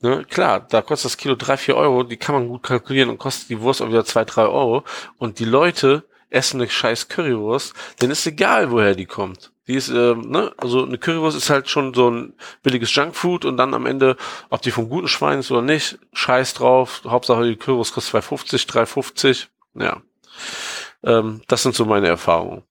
[0.00, 3.18] Ne, klar, da kostet das Kilo drei, vier Euro, die kann man gut kalkulieren und
[3.18, 4.84] kostet die Wurst auch wieder zwei, drei Euro.
[5.16, 9.52] Und die Leute essen eine scheiß Currywurst, dann ist egal, woher die kommt.
[9.66, 13.56] Die ist, äh, ne, also eine Currywurst ist halt schon so ein billiges Junkfood und
[13.56, 14.16] dann am Ende,
[14.50, 17.02] ob die vom guten Schwein ist oder nicht, scheiß drauf.
[17.04, 19.46] Hauptsache die Currywurst kostet 2,50, 3,50.
[19.74, 20.00] Ja.
[21.02, 22.62] Ähm, das sind so meine Erfahrungen.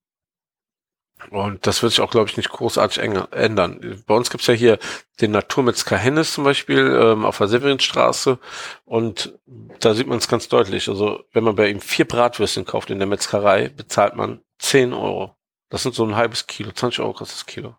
[1.30, 4.04] Und das wird sich auch, glaube ich, nicht großartig ändern.
[4.06, 4.80] Bei uns gibt's ja hier
[5.20, 8.40] den Naturmetzger Hennes zum Beispiel ähm, auf der Severinstraße
[8.86, 9.38] und
[9.80, 10.88] da sieht man es ganz deutlich.
[10.88, 15.36] Also wenn man bei ihm vier Bratwürstchen kauft in der Metzgerei, bezahlt man 10 Euro.
[15.70, 17.76] Das sind so ein halbes Kilo, 20 Euro kostet das Kilo.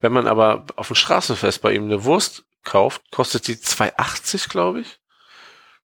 [0.00, 4.80] Wenn man aber auf dem Straßenfest bei ihm eine Wurst kauft, kostet die 2,80, glaube
[4.80, 4.98] ich.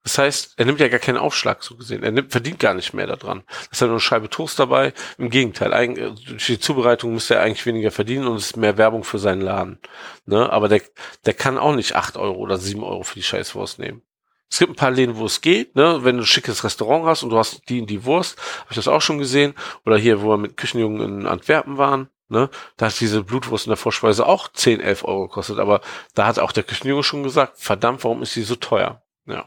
[0.02, 2.02] Das heißt, er nimmt ja gar keinen Aufschlag so gesehen.
[2.02, 3.42] Er nimmt, verdient gar nicht mehr daran.
[3.48, 4.94] Das ist ja nur eine Scheibe Toast dabei.
[5.18, 8.78] Im Gegenteil, eigentlich, durch die Zubereitung müsste er eigentlich weniger verdienen und es ist mehr
[8.78, 9.78] Werbung für seinen Laden.
[10.24, 10.50] Ne?
[10.50, 10.80] Aber der,
[11.26, 14.02] der kann auch nicht acht Euro oder sieben Euro für die Scheißwurst nehmen.
[14.50, 16.00] Es gibt ein paar Läden, wo es geht, ne?
[16.02, 18.76] wenn du ein schickes Restaurant hast und du hast die in die Wurst, habe ich
[18.76, 19.54] das auch schon gesehen.
[19.84, 22.48] Oder hier, wo wir mit Küchenjungen in Antwerpen waren, ne?
[22.76, 25.58] da hat diese Blutwurst in der Vorspeise auch 10, 11 Euro gekostet.
[25.58, 25.82] Aber
[26.14, 29.02] da hat auch der Küchenjunge schon gesagt, verdammt, warum ist die so teuer?
[29.26, 29.44] Ja.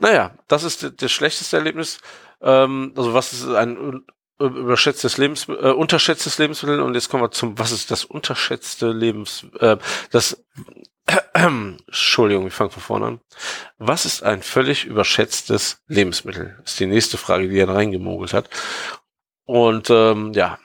[0.00, 1.98] Naja, das ist das schlechteste Erlebnis.
[2.40, 4.04] Ähm, also was ist ein
[4.40, 9.46] überschätztes Lebens, äh, unterschätztes Lebensmittel und jetzt kommen wir zum, was ist das unterschätzte Lebens,
[9.60, 9.76] äh,
[10.10, 10.44] das,
[11.06, 11.14] äh,
[11.86, 13.20] Entschuldigung, ich fange von vorne an.
[13.78, 16.58] Was ist ein völlig überschätztes Lebensmittel?
[16.64, 18.48] Ist die nächste Frage, die er reingemogelt hat.
[19.44, 20.58] Und ähm, ja,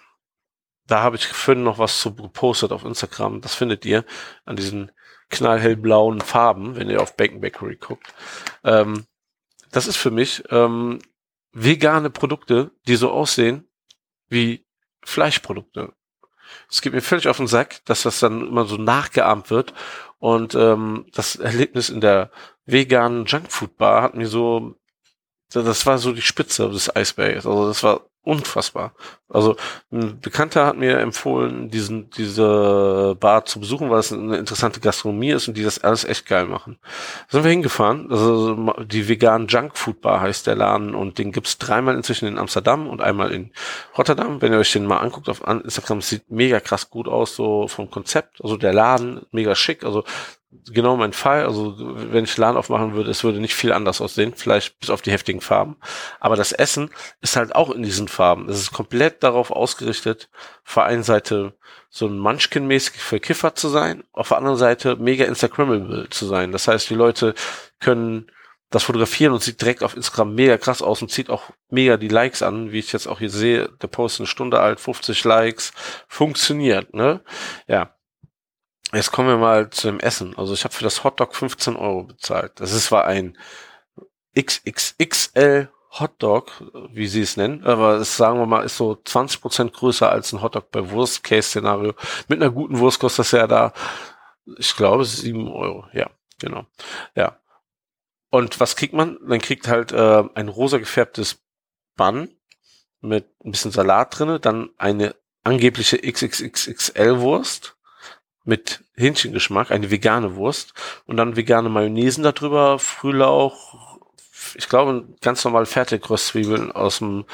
[0.87, 3.41] da habe ich vorhin noch was zu gepostet auf Instagram.
[3.41, 4.05] Das findet ihr
[4.45, 4.91] an diesen
[5.29, 8.13] knallhellblauen Farben, wenn ihr auf Bacon Bakery guckt.
[8.63, 9.05] Ähm,
[9.71, 10.99] das ist für mich ähm,
[11.51, 13.67] vegane Produkte, die so aussehen
[14.27, 14.65] wie
[15.03, 15.93] Fleischprodukte.
[16.69, 19.73] Es geht mir völlig auf den Sack, dass das dann immer so nachgeahmt wird.
[20.17, 22.31] Und ähm, das Erlebnis in der
[22.65, 24.75] veganen Junkfood Bar hat mir so,
[25.51, 27.45] das war so die Spitze des Eisbergs.
[27.45, 28.93] Also das war unfassbar.
[29.29, 29.55] Also
[29.91, 35.31] ein Bekannter hat mir empfohlen, diesen diese Bar zu besuchen, weil es eine interessante Gastronomie
[35.31, 36.79] ist und die das alles echt geil machen.
[37.27, 38.11] Da sind wir hingefahren.
[38.11, 42.37] Also die vegan Junk Food Bar heißt der Laden und den gibt's dreimal inzwischen in
[42.37, 43.51] Amsterdam und einmal in
[43.97, 44.41] Rotterdam.
[44.41, 47.89] Wenn ihr euch den mal anguckt auf Instagram, sieht mega krass gut aus so vom
[47.89, 48.43] Konzept.
[48.43, 49.83] Also der Laden mega schick.
[49.85, 50.03] Also
[50.51, 51.45] genau mein Fall.
[51.45, 55.01] Also wenn ich Laden aufmachen würde, es würde nicht viel anders aussehen, vielleicht bis auf
[55.01, 55.77] die heftigen Farben.
[56.19, 56.89] Aber das Essen
[57.21, 58.49] ist halt auch in diesen Farben.
[58.49, 60.29] Es ist komplett darauf ausgerichtet,
[60.65, 61.53] auf der einen Seite
[61.89, 66.51] so ein Munchkin-mäßig für Kiffer zu sein, auf der anderen Seite mega Instagrammable zu sein.
[66.51, 67.33] Das heißt, die Leute
[67.79, 68.31] können
[68.69, 72.07] das fotografieren und sieht direkt auf Instagram mega krass aus und zieht auch mega die
[72.07, 73.69] Likes an, wie ich jetzt auch hier sehe.
[73.81, 75.73] Der Post eine Stunde alt, 50 Likes,
[76.07, 77.21] funktioniert, ne?
[77.67, 77.95] Ja.
[78.93, 80.35] Jetzt kommen wir mal zu dem Essen.
[80.37, 82.53] Also ich habe für das Hotdog 15 Euro bezahlt.
[82.59, 83.37] Das ist zwar ein
[84.37, 86.51] XXXL Hotdog,
[86.91, 90.31] wie sie es nennen, aber es sagen wir mal, ist so 20 Prozent größer als
[90.31, 91.93] ein Hotdog bei Worst-Case-Szenario.
[92.27, 93.73] Mit einer guten Wurst kostet das ja da,
[94.57, 95.87] ich glaube, 7 Euro.
[95.93, 96.65] Ja, genau.
[97.15, 97.39] Ja.
[98.29, 99.17] Und was kriegt man?
[99.23, 101.41] Man kriegt halt äh, ein rosa gefärbtes
[101.95, 102.35] Bun
[103.01, 107.78] mit ein bisschen Salat drinne, dann eine angebliche XXXXL-Wurst
[108.49, 110.73] mit Hähnchengeschmack, eine vegane Wurst
[111.05, 113.99] und dann vegane Mayonnaise darüber, Frühlauch,
[114.55, 117.25] ich glaube ganz normal Fertigröstzwiebeln aus dem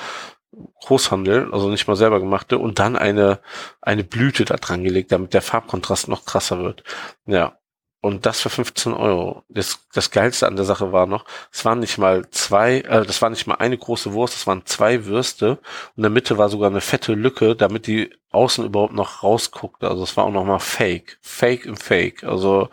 [0.81, 3.39] Großhandel, also nicht mal selber gemachte und dann eine
[3.81, 6.83] eine Blüte da dran gelegt, damit der Farbkontrast noch krasser wird.
[7.25, 7.57] Ja,
[8.05, 9.43] und das für 15 Euro.
[9.49, 13.19] Das, das Geilste an der Sache war noch, es waren nicht mal zwei, äh, das
[13.23, 16.49] war nicht mal eine große Wurst, es waren zwei Würste und in der Mitte war
[16.49, 19.89] sogar eine fette Lücke, damit die außen überhaupt noch rausguckte.
[19.89, 21.17] Also es war auch noch mal Fake.
[21.21, 22.23] Fake im Fake.
[22.23, 22.69] Also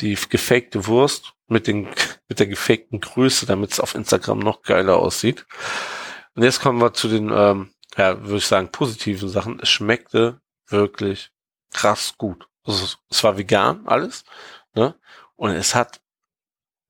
[0.00, 1.86] die gefakte Wurst mit den,
[2.28, 5.46] mit der gefakten Größe, damit es auf Instagram noch geiler aussieht.
[6.34, 9.60] Und jetzt kommen wir zu den, ähm, ja, würde ich sagen, positiven Sachen.
[9.60, 11.30] Es schmeckte wirklich
[11.72, 12.48] krass gut.
[12.64, 14.24] Also es war vegan alles.
[15.44, 16.00] Und es hat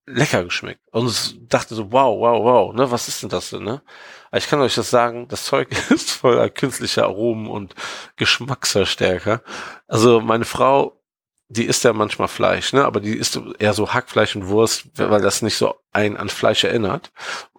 [0.07, 0.80] lecker geschmeckt.
[0.92, 3.82] Und ich dachte so, wow, wow, wow, ne, was ist denn das denn, ne?
[4.28, 7.74] Aber ich kann euch das sagen, das Zeug ist voller künstlicher Aromen und
[8.14, 9.42] Geschmacksverstärker.
[9.88, 11.02] Also meine Frau,
[11.48, 15.20] die isst ja manchmal Fleisch, ne, aber die isst eher so Hackfleisch und Wurst, weil
[15.20, 17.11] das nicht so ein an Fleisch erinnert.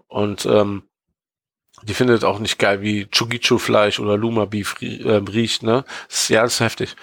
[0.07, 0.83] Und ähm,
[1.83, 5.83] die findet auch nicht geil, wie Chugichu-Fleisch oder Luma Beef äh, riecht, ne?
[6.07, 6.95] Das ist ja alles heftig.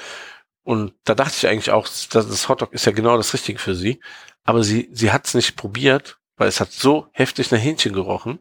[0.64, 4.00] Und da dachte ich eigentlich auch, das Hotdog ist ja genau das Richtige für sie.
[4.44, 8.38] Aber sie, sie hat es nicht probiert, weil es hat so heftig nach Hähnchen gerochen,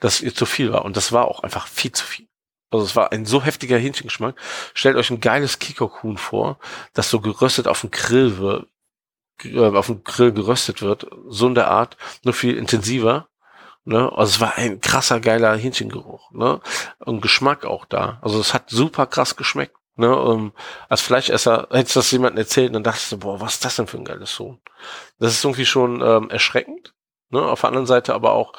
[0.00, 0.84] dass ihr zu viel war.
[0.84, 2.26] Und das war auch einfach viel zu viel.
[2.70, 4.34] Also es war ein so heftiger Hähnchengeschmack.
[4.72, 6.58] Stellt euch ein geiles Kikok-Huhn vor,
[6.94, 8.66] das so geröstet auf dem Grill wird,
[9.44, 11.06] äh, auf dem Grill geröstet wird.
[11.28, 13.28] So in der Art, nur viel intensiver.
[13.84, 14.10] Ne?
[14.12, 16.30] Also es war ein krasser, geiler Hähnchengeruch.
[16.32, 16.60] Ne?
[16.98, 18.18] Und Geschmack auch da.
[18.22, 19.76] Also es hat super krass geschmeckt.
[19.96, 20.14] Ne?
[20.16, 20.52] Um,
[20.88, 23.86] als Fleischesser hättest du das jemandem erzählt, dann dachtest du, boah, was ist das denn
[23.86, 24.60] für ein geiles Huhn?
[25.18, 26.94] Das ist irgendwie schon ähm, erschreckend.
[27.30, 27.42] Ne?
[27.42, 28.52] Auf der anderen Seite aber auch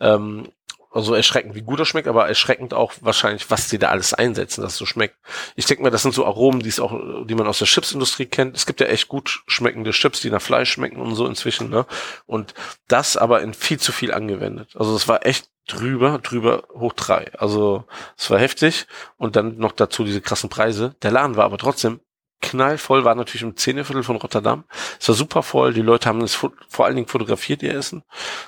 [0.00, 0.52] ähm,
[0.96, 4.62] also erschreckend, wie gut er schmeckt, aber erschreckend auch wahrscheinlich, was die da alles einsetzen,
[4.62, 5.16] dass es so schmeckt.
[5.54, 8.26] Ich denke mal, das sind so Aromen, die es auch, die man aus der Chipsindustrie
[8.26, 8.56] kennt.
[8.56, 11.86] Es gibt ja echt gut schmeckende Chips, die nach Fleisch schmecken und so inzwischen, ne?
[12.24, 12.54] Und
[12.88, 14.70] das aber in viel zu viel angewendet.
[14.74, 17.30] Also es war echt drüber, drüber hoch drei.
[17.38, 17.84] Also
[18.16, 18.86] es war heftig
[19.18, 20.96] und dann noch dazu diese krassen Preise.
[21.02, 22.00] Der Laden war aber trotzdem
[22.40, 24.64] knallvoll, war natürlich im Zähneviertel von Rotterdam.
[25.00, 28.02] Es war super voll, die Leute haben es vor allen Dingen fotografiert, ihr Essen.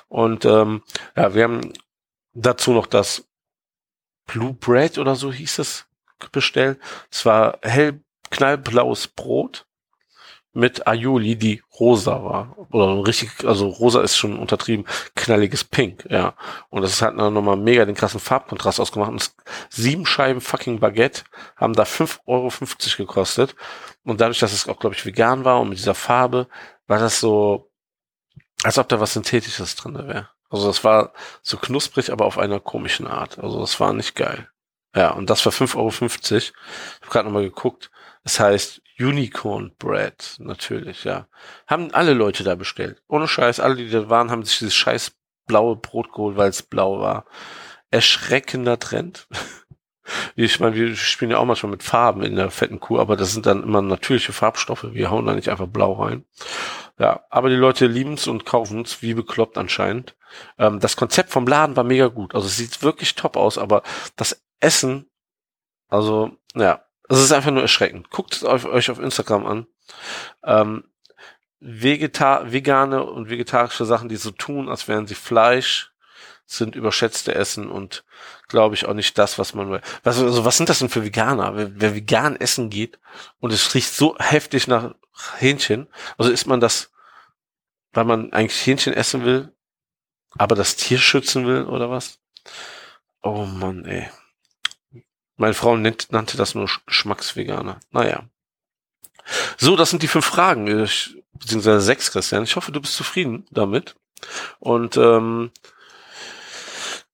[0.07, 0.83] Und ähm,
[1.15, 1.73] ja, wir haben
[2.45, 3.25] dazu noch das
[4.25, 5.85] Blue Bread oder so hieß es
[6.31, 6.79] bestellt.
[7.11, 9.65] Es war hell knallblaues Brot
[10.53, 12.55] mit Aioli, die rosa war.
[12.71, 14.85] Oder richtig, also rosa ist schon untertrieben,
[15.15, 16.35] knalliges Pink, ja.
[16.69, 19.11] Und das hat dann nochmal mega den krassen Farbkontrast ausgemacht.
[19.11, 19.31] Und
[19.69, 21.23] sieben Scheiben fucking Baguette
[21.55, 22.51] haben da 5,50 Euro
[22.97, 23.55] gekostet.
[24.03, 26.47] Und dadurch, dass es auch, glaube ich, vegan war und mit dieser Farbe,
[26.87, 27.71] war das so,
[28.63, 30.29] als ob da was Synthetisches drin wäre.
[30.49, 33.39] Also das war so knusprig, aber auf einer komischen Art.
[33.39, 34.49] Also das war nicht geil.
[34.95, 35.89] Ja, und das war 5,50 Euro.
[36.37, 36.53] Ich
[37.01, 37.91] habe gerade nochmal geguckt.
[38.23, 41.27] Das heißt Unicorn Bread, natürlich, ja.
[41.67, 43.01] Haben alle Leute da bestellt.
[43.07, 45.13] Ohne Scheiß, alle, die da waren, haben sich dieses scheiß
[45.45, 47.25] blaue Brot geholt, weil es blau war.
[47.91, 49.27] Erschreckender Trend.
[50.35, 53.31] Ich meine, wir spielen ja auch manchmal mit Farben in der fetten Kuh, aber das
[53.31, 54.87] sind dann immer natürliche Farbstoffe.
[54.91, 56.25] Wir hauen da nicht einfach blau rein.
[56.99, 60.15] Ja, aber die Leute lieben es und kaufen es, wie bekloppt anscheinend.
[60.57, 62.35] Ähm, das Konzept vom Laden war mega gut.
[62.35, 63.83] Also es sieht wirklich top aus, aber
[64.17, 65.09] das Essen,
[65.87, 68.09] also, ja, es ist einfach nur erschreckend.
[68.11, 69.67] Guckt es euch auf Instagram an.
[70.43, 70.83] Ähm,
[71.61, 75.91] Vegeta vegane und vegetarische Sachen, die so tun, als wären sie Fleisch,
[76.45, 78.03] sind überschätzte Essen und
[78.47, 79.81] glaube ich auch nicht das, was man will.
[80.03, 81.55] Was, also was sind das denn für Veganer?
[81.55, 82.99] Wer, wer vegan essen geht
[83.39, 84.95] und es riecht so heftig nach
[85.37, 86.91] Hähnchen, also isst man das,
[87.93, 89.53] weil man eigentlich Hähnchen essen will,
[90.37, 92.19] aber das Tier schützen will oder was?
[93.21, 94.09] Oh Mann, ey.
[95.35, 97.79] Meine Frau nannte das nur Geschmacksveganer.
[97.91, 98.23] Naja.
[99.57, 100.65] So, das sind die fünf Fragen,
[101.33, 102.43] beziehungsweise sechs, Christian.
[102.43, 103.95] Ich hoffe, du bist zufrieden damit.
[104.59, 105.51] Und ähm,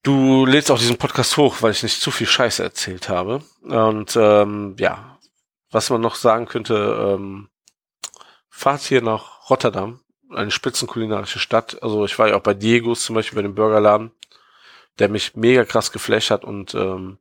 [0.01, 3.43] du lädst auch diesen Podcast hoch, weil ich nicht zu viel Scheiße erzählt habe.
[3.61, 5.19] Und ähm, ja,
[5.71, 7.49] was man noch sagen könnte, ähm,
[8.55, 9.99] fahrt hier nach Rotterdam,
[10.29, 11.83] eine spitzenkulinarische Stadt.
[11.83, 14.11] Also ich war ja auch bei Diegos zum Beispiel bei dem Burgerladen,
[14.97, 17.19] der mich mega krass geflasht hat und ähm,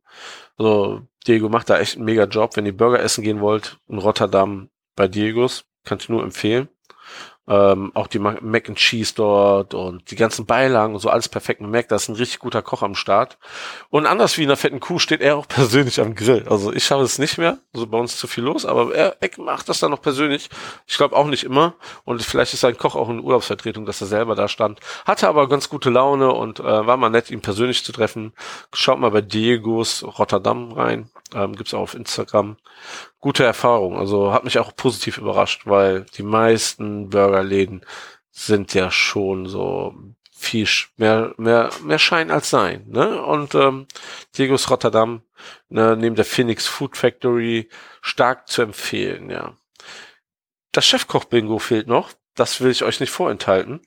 [0.57, 2.55] so Diego macht da echt einen mega Job.
[2.55, 6.69] Wenn ihr Burger essen gehen wollt in Rotterdam bei Diegos, kann ich nur empfehlen.
[7.47, 11.61] Ähm, auch die Mac and Cheese dort und die ganzen Beilagen und so alles perfekt.
[11.61, 13.37] Man merkt, da ist ein richtig guter Koch am Start.
[13.89, 16.45] Und anders wie in der fetten Kuh steht er auch persönlich am Grill.
[16.49, 19.29] Also ich habe es nicht mehr, also bei uns zu viel los, aber er, er
[19.37, 20.49] macht das dann noch persönlich.
[20.87, 21.75] Ich glaube auch nicht immer.
[22.03, 24.79] Und vielleicht ist sein Koch auch in Urlaubsvertretung, dass er selber da stand.
[25.05, 28.33] Hatte aber ganz gute Laune und äh, war mal nett, ihn persönlich zu treffen.
[28.73, 31.09] Schaut mal bei Diegos Rotterdam rein.
[31.33, 32.57] Ähm, gibt's auch auf Instagram
[33.25, 33.97] gute Erfahrung.
[33.97, 37.83] Also hat mich auch positiv überrascht, weil die meisten Burgerläden
[38.29, 39.95] sind ja schon so
[40.31, 40.67] viel
[40.97, 42.85] mehr mehr mehr Schein als Sein.
[42.87, 43.19] Ne?
[43.19, 43.87] Und ähm,
[44.37, 45.23] Diego's Rotterdam
[45.69, 47.67] ne, neben der Phoenix Food Factory
[47.99, 49.31] stark zu empfehlen.
[49.31, 49.57] Ja,
[50.71, 52.11] das Chefkoch-Bingo fehlt noch.
[52.35, 53.81] Das will ich euch nicht vorenthalten.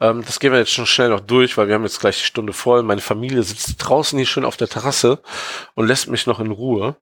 [0.00, 2.24] Ähm, das gehen wir jetzt schon schnell noch durch, weil wir haben jetzt gleich die
[2.24, 2.82] Stunde voll.
[2.82, 5.22] Meine Familie sitzt draußen hier schön auf der Terrasse
[5.74, 6.96] und lässt mich noch in Ruhe.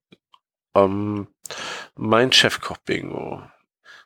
[0.74, 1.28] Ähm,
[1.94, 3.42] mein Chefkoch-Bingo.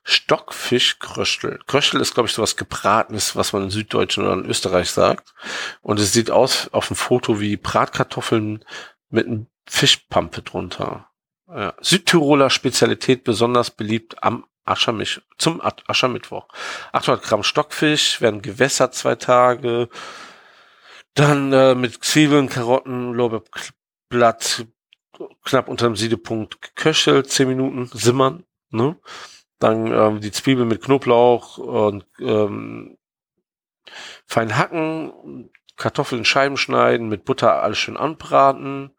[0.06, 1.60] Stockfisch Kröschel.
[1.66, 5.34] Kröschel ist, glaube ich, sowas gebratenes, was man in Süddeutschland oder in Österreich sagt.
[5.80, 8.64] Und es sieht aus auf dem Foto wie Bratkartoffeln
[9.08, 11.08] mit einem Fischpampe drunter.
[11.48, 11.74] Ja.
[11.80, 16.48] Südtiroler Spezialität, besonders beliebt am Aschermisch, zum Aschermittwoch.
[16.92, 19.88] 800 Gramm Stockfisch werden gewässert zwei Tage.
[21.14, 24.66] Dann äh, mit Zwiebeln, Karotten, Lorbeerblatt,
[25.44, 28.96] knapp unter dem Siedepunkt geköchelt, zehn Minuten simmern, ne?
[29.58, 32.98] Dann ähm, die Zwiebeln mit Knoblauch und ähm,
[34.26, 38.94] fein hacken, Kartoffeln in Scheiben schneiden, mit Butter alles schön anbraten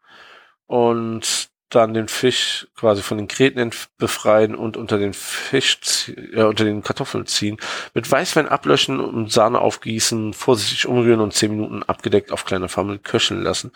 [0.66, 6.64] und dann den Fisch quasi von den Gräten befreien und unter den Fisch, äh, unter
[6.64, 7.58] den Kartoffeln ziehen,
[7.92, 12.98] mit Weißwein ablöschen und Sahne aufgießen, vorsichtig umrühren und zehn Minuten abgedeckt auf kleiner Flamme
[12.98, 13.72] köcheln lassen.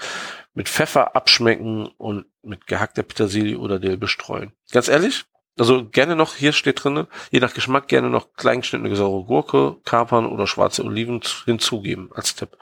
[0.54, 4.52] Mit Pfeffer abschmecken und mit gehackter Petersilie oder Dill bestreuen.
[4.72, 5.24] Ganz ehrlich,
[5.58, 10.26] Also gerne noch, hier steht drinne, je nach Geschmack gerne noch kleingeschnittene saure Gurke, Kapern
[10.26, 12.56] oder schwarze Oliven hinzugeben als Tipp.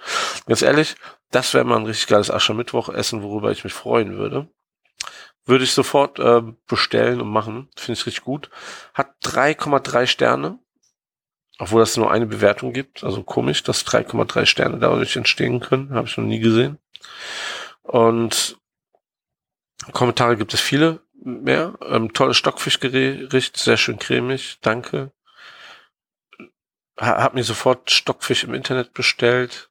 [0.47, 0.97] Ganz ehrlich,
[1.31, 4.49] das wäre mal ein richtig geiles Aschermittwoch-Essen, worüber ich mich freuen würde.
[5.49, 7.71] Würde ich sofort äh, bestellen und machen.
[7.75, 8.51] Finde ich richtig gut.
[8.93, 10.59] Hat 3,3 Sterne.
[11.59, 13.03] Obwohl das nur eine Bewertung gibt.
[13.03, 15.95] Also komisch, dass 3,3 Sterne dadurch entstehen können.
[15.95, 16.79] Habe ich noch nie gesehen.
[17.83, 18.59] Und
[19.93, 21.79] Kommentare gibt es viele mehr.
[21.81, 24.59] Ähm, tolles Stockfischgericht, sehr schön cremig.
[24.61, 25.13] Danke.
[27.01, 29.68] Ha, hab mir sofort Stockfisch im Internet bestellt.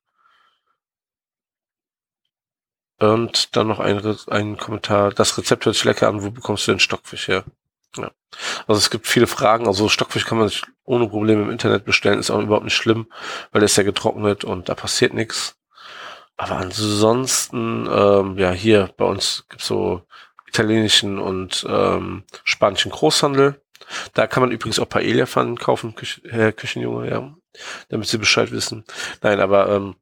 [2.99, 5.11] Und dann noch ein, ein Kommentar.
[5.11, 6.23] Das Rezept hört sich lecker an.
[6.23, 7.43] Wo bekommst du den Stockfisch her?
[7.95, 8.11] Ja.
[8.65, 9.67] Also es gibt viele Fragen.
[9.67, 12.19] Also Stockfisch kann man sich ohne Probleme im Internet bestellen.
[12.19, 13.07] Ist auch überhaupt nicht schlimm,
[13.51, 15.55] weil der ist ja getrocknet und da passiert nichts.
[16.37, 20.03] Aber ansonsten, ähm, ja, hier bei uns gibt's so
[20.47, 23.61] italienischen und ähm, spanischen Großhandel.
[24.13, 27.33] Da kann man übrigens auch Paella-Pfannen kaufen, Küche, Herr Küchenjunge, ja,
[27.89, 28.85] damit Sie Bescheid wissen.
[29.21, 29.95] Nein, aber ähm,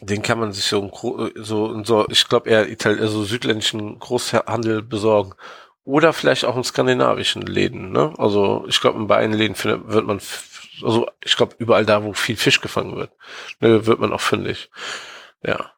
[0.00, 0.90] den kann man sich so,
[1.36, 5.34] so, so ich glaube eher Itali also südländischen Großhandel besorgen.
[5.84, 7.92] Oder vielleicht auch in skandinavischen Läden.
[7.92, 8.12] Ne?
[8.18, 10.20] Also ich glaube, in beiden Läden findet, wird man,
[10.82, 13.12] also ich glaube, überall da, wo viel Fisch gefangen wird,
[13.60, 14.70] ne, wird man auch fündig.
[15.42, 15.72] Ja.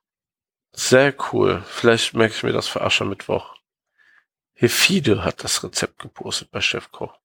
[0.73, 1.63] Sehr cool.
[1.67, 3.55] Vielleicht merke ich mir das für Aschermittwoch.
[4.55, 7.19] Hefide hat das Rezept gepostet bei Chefkoch.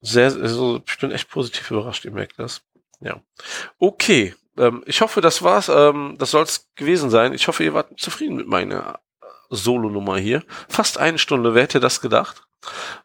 [0.00, 2.62] Sehr, also ich bin echt positiv überrascht, ihr merkt das.
[3.00, 3.20] Ja.
[3.78, 4.34] Okay.
[4.58, 5.68] Ähm, ich hoffe, das war's.
[5.68, 7.32] Ähm, das soll's gewesen sein.
[7.32, 9.00] Ich hoffe, ihr wart zufrieden mit meiner
[9.50, 10.42] Solo-Nummer hier.
[10.68, 12.42] Fast eine Stunde, wer hätte das gedacht?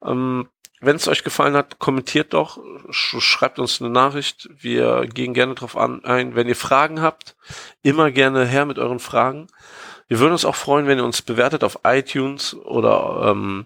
[0.03, 0.49] Ähm,
[0.81, 4.49] wenn es euch gefallen hat, kommentiert doch, sch schreibt uns eine Nachricht.
[4.53, 6.35] Wir gehen gerne drauf an, ein.
[6.35, 7.37] Wenn ihr Fragen habt,
[7.83, 9.47] immer gerne her mit euren Fragen.
[10.09, 13.65] Wir würden uns auch freuen, wenn ihr uns bewertet auf iTunes oder ähm,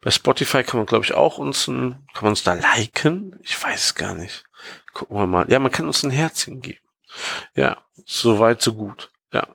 [0.00, 3.38] bei Spotify kann man, glaube ich, auch uns ein, kann man uns da liken?
[3.42, 4.44] Ich weiß gar nicht.
[4.94, 5.44] Gucken wir mal.
[5.50, 6.78] Ja, man kann uns ein Herzchen geben.
[7.54, 9.10] Ja, so weit, so gut.
[9.32, 9.48] Ja.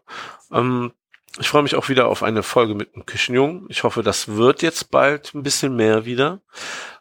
[0.51, 0.93] Ähm,
[1.37, 3.67] ich freue mich auch wieder auf eine Folge mit dem Küchenjungen.
[3.69, 6.41] Ich hoffe, das wird jetzt bald ein bisschen mehr wieder.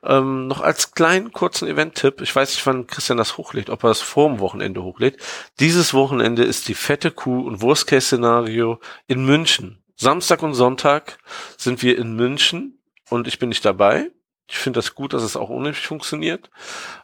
[0.03, 2.21] Ähm, noch als kleinen kurzen Event-Tipp.
[2.21, 5.17] Ich weiß nicht, wann Christian das hochlädt, ob er das vor dem Wochenende hochlädt.
[5.61, 9.83] Dieses Wochenende ist die fette Kuh und Worst-Case-Szenario in München.
[9.97, 11.19] Samstag und Sonntag
[11.57, 12.79] sind wir in München
[13.09, 14.11] und ich bin nicht dabei.
[14.51, 16.51] Ich finde das gut, dass es auch ohne mich funktioniert.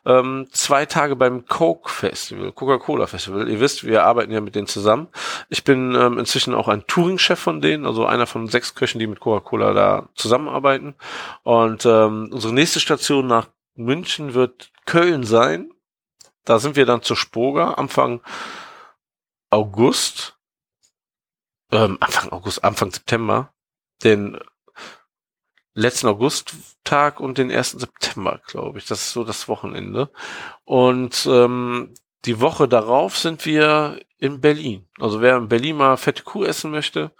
[0.06, 3.50] Ähm, zwei Tage beim Coke Festival, Coca-Cola Festival.
[3.50, 5.08] Ihr wisst, wir arbeiten ja mit denen zusammen.
[5.50, 9.06] Ich bin ähm, inzwischen auch ein Touring-Chef von denen, also einer von sechs Köchen, die
[9.06, 10.94] mit Coca-Cola da zusammenarbeiten.
[11.42, 15.70] Und ähm, unsere nächste Station nach München wird Köln sein.
[16.46, 18.22] Da sind wir dann zur Spoga Anfang
[19.50, 20.38] August.
[21.70, 23.52] Ähm, Anfang August, Anfang September.
[24.02, 24.38] Den
[25.74, 28.86] letzten Augusttag und den ersten September, glaube ich.
[28.86, 30.10] Das ist so das Wochenende.
[30.64, 31.94] Und ähm,
[32.24, 34.86] die Woche darauf sind wir in Berlin.
[34.98, 37.10] Also wer in Berlin mal fette Kuh essen möchte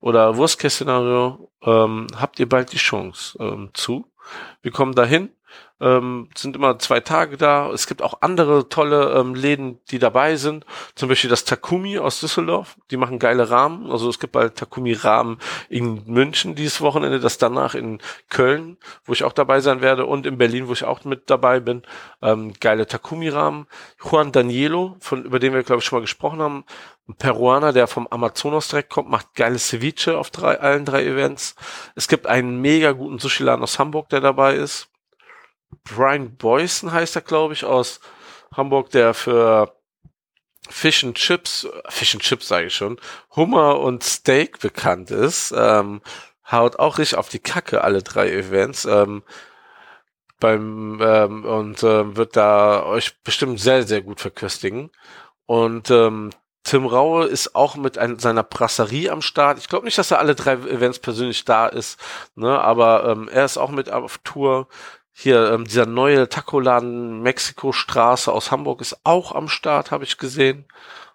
[0.00, 4.10] oder Wurstkästszenario, ähm, habt ihr bald die Chance ähm, zu.
[4.62, 5.30] Wir kommen dahin
[5.80, 7.70] ähm, sind immer zwei Tage da.
[7.70, 10.66] Es gibt auch andere tolle ähm, Läden, die dabei sind.
[10.94, 12.76] Zum Beispiel das Takumi aus Düsseldorf.
[12.90, 13.90] Die machen geile Rahmen.
[13.90, 15.38] Also es gibt bald Takumi Rahmen
[15.68, 20.26] in München dieses Wochenende, das danach in Köln, wo ich auch dabei sein werde, und
[20.26, 21.82] in Berlin, wo ich auch mit dabei bin.
[22.22, 23.66] Ähm, geile Takumi Rahmen.
[24.02, 26.64] Juan Danielo, von über den wir glaube ich schon mal gesprochen haben,
[27.08, 31.54] ein Peruaner, der vom Amazonas direkt kommt, macht geiles Ceviche auf drei, allen drei Events.
[31.94, 34.90] Es gibt einen mega guten Sushi-Laden aus Hamburg, der dabei ist.
[35.84, 38.00] Brian Boyson heißt er, glaube ich, aus
[38.54, 39.74] Hamburg, der für
[40.68, 43.00] Fish and Chips, Fish and Chips sage ich schon,
[43.36, 45.54] Hummer und Steak bekannt ist.
[45.56, 46.02] Ähm,
[46.50, 48.84] haut auch richtig auf die Kacke alle drei Events.
[48.84, 49.22] Ähm,
[50.40, 54.90] beim ähm, und ähm, wird da euch bestimmt sehr, sehr gut verköstigen.
[55.46, 56.30] Und ähm,
[56.64, 59.58] Tim Raue ist auch mit ein, seiner Brasserie am Start.
[59.58, 61.98] Ich glaube nicht, dass er alle drei Events persönlich da ist,
[62.34, 64.68] ne, aber ähm, er ist auch mit auf Tour.
[65.20, 70.64] Hier, ähm, dieser neue Taco-Laden Mexiko-Straße aus Hamburg ist auch am Start, habe ich gesehen.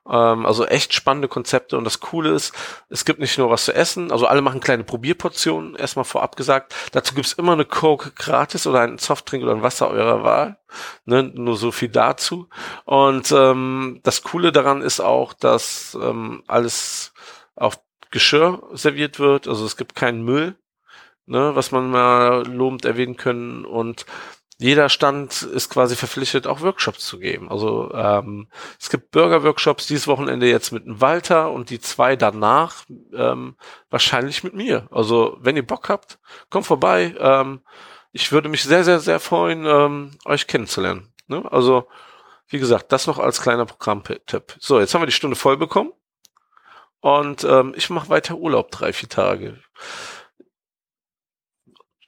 [0.05, 1.77] Ähm, also echt spannende Konzepte.
[1.77, 2.53] Und das Coole ist,
[2.89, 6.75] es gibt nicht nur was zu essen, also alle machen kleine Probierportionen, erstmal vorab gesagt.
[6.91, 10.57] Dazu gibt's immer eine Coke gratis oder einen Softdrink oder ein Wasser eurer Wahl.
[11.05, 11.23] Ne?
[11.23, 12.49] Nur so viel dazu.
[12.83, 17.13] Und ähm, das Coole daran ist auch, dass ähm, alles
[17.55, 17.79] auf
[18.11, 19.47] Geschirr serviert wird.
[19.47, 20.57] Also es gibt keinen Müll
[21.26, 23.65] ne, was man mal lobend erwähnen können.
[23.65, 24.05] Und
[24.57, 27.49] jeder Stand ist quasi verpflichtet, auch Workshops zu geben.
[27.49, 28.47] Also ähm,
[28.80, 33.55] es gibt Bürger-Workshops dieses Wochenende jetzt mit Walter und die zwei danach ähm,
[33.89, 34.88] wahrscheinlich mit mir.
[34.91, 36.19] Also wenn ihr Bock habt,
[36.49, 37.15] kommt vorbei.
[37.19, 37.61] Ähm,
[38.11, 41.11] ich würde mich sehr, sehr, sehr freuen, ähm, euch kennenzulernen.
[41.28, 41.43] Ne?
[41.51, 41.88] Also
[42.47, 44.55] wie gesagt, das noch als kleiner Programmtipp.
[44.59, 45.91] So, jetzt haben wir die Stunde voll bekommen.
[46.99, 49.59] Und ähm, ich mache weiter Urlaub drei, vier Tage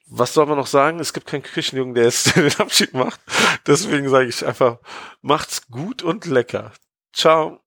[0.06, 1.00] was soll man noch sagen?
[1.00, 3.20] Es gibt keinen Küchenjungen, der jetzt den Abschied macht.
[3.66, 4.78] Deswegen sage ich einfach,
[5.20, 6.72] macht's gut und lecker.
[7.12, 7.60] Ciao.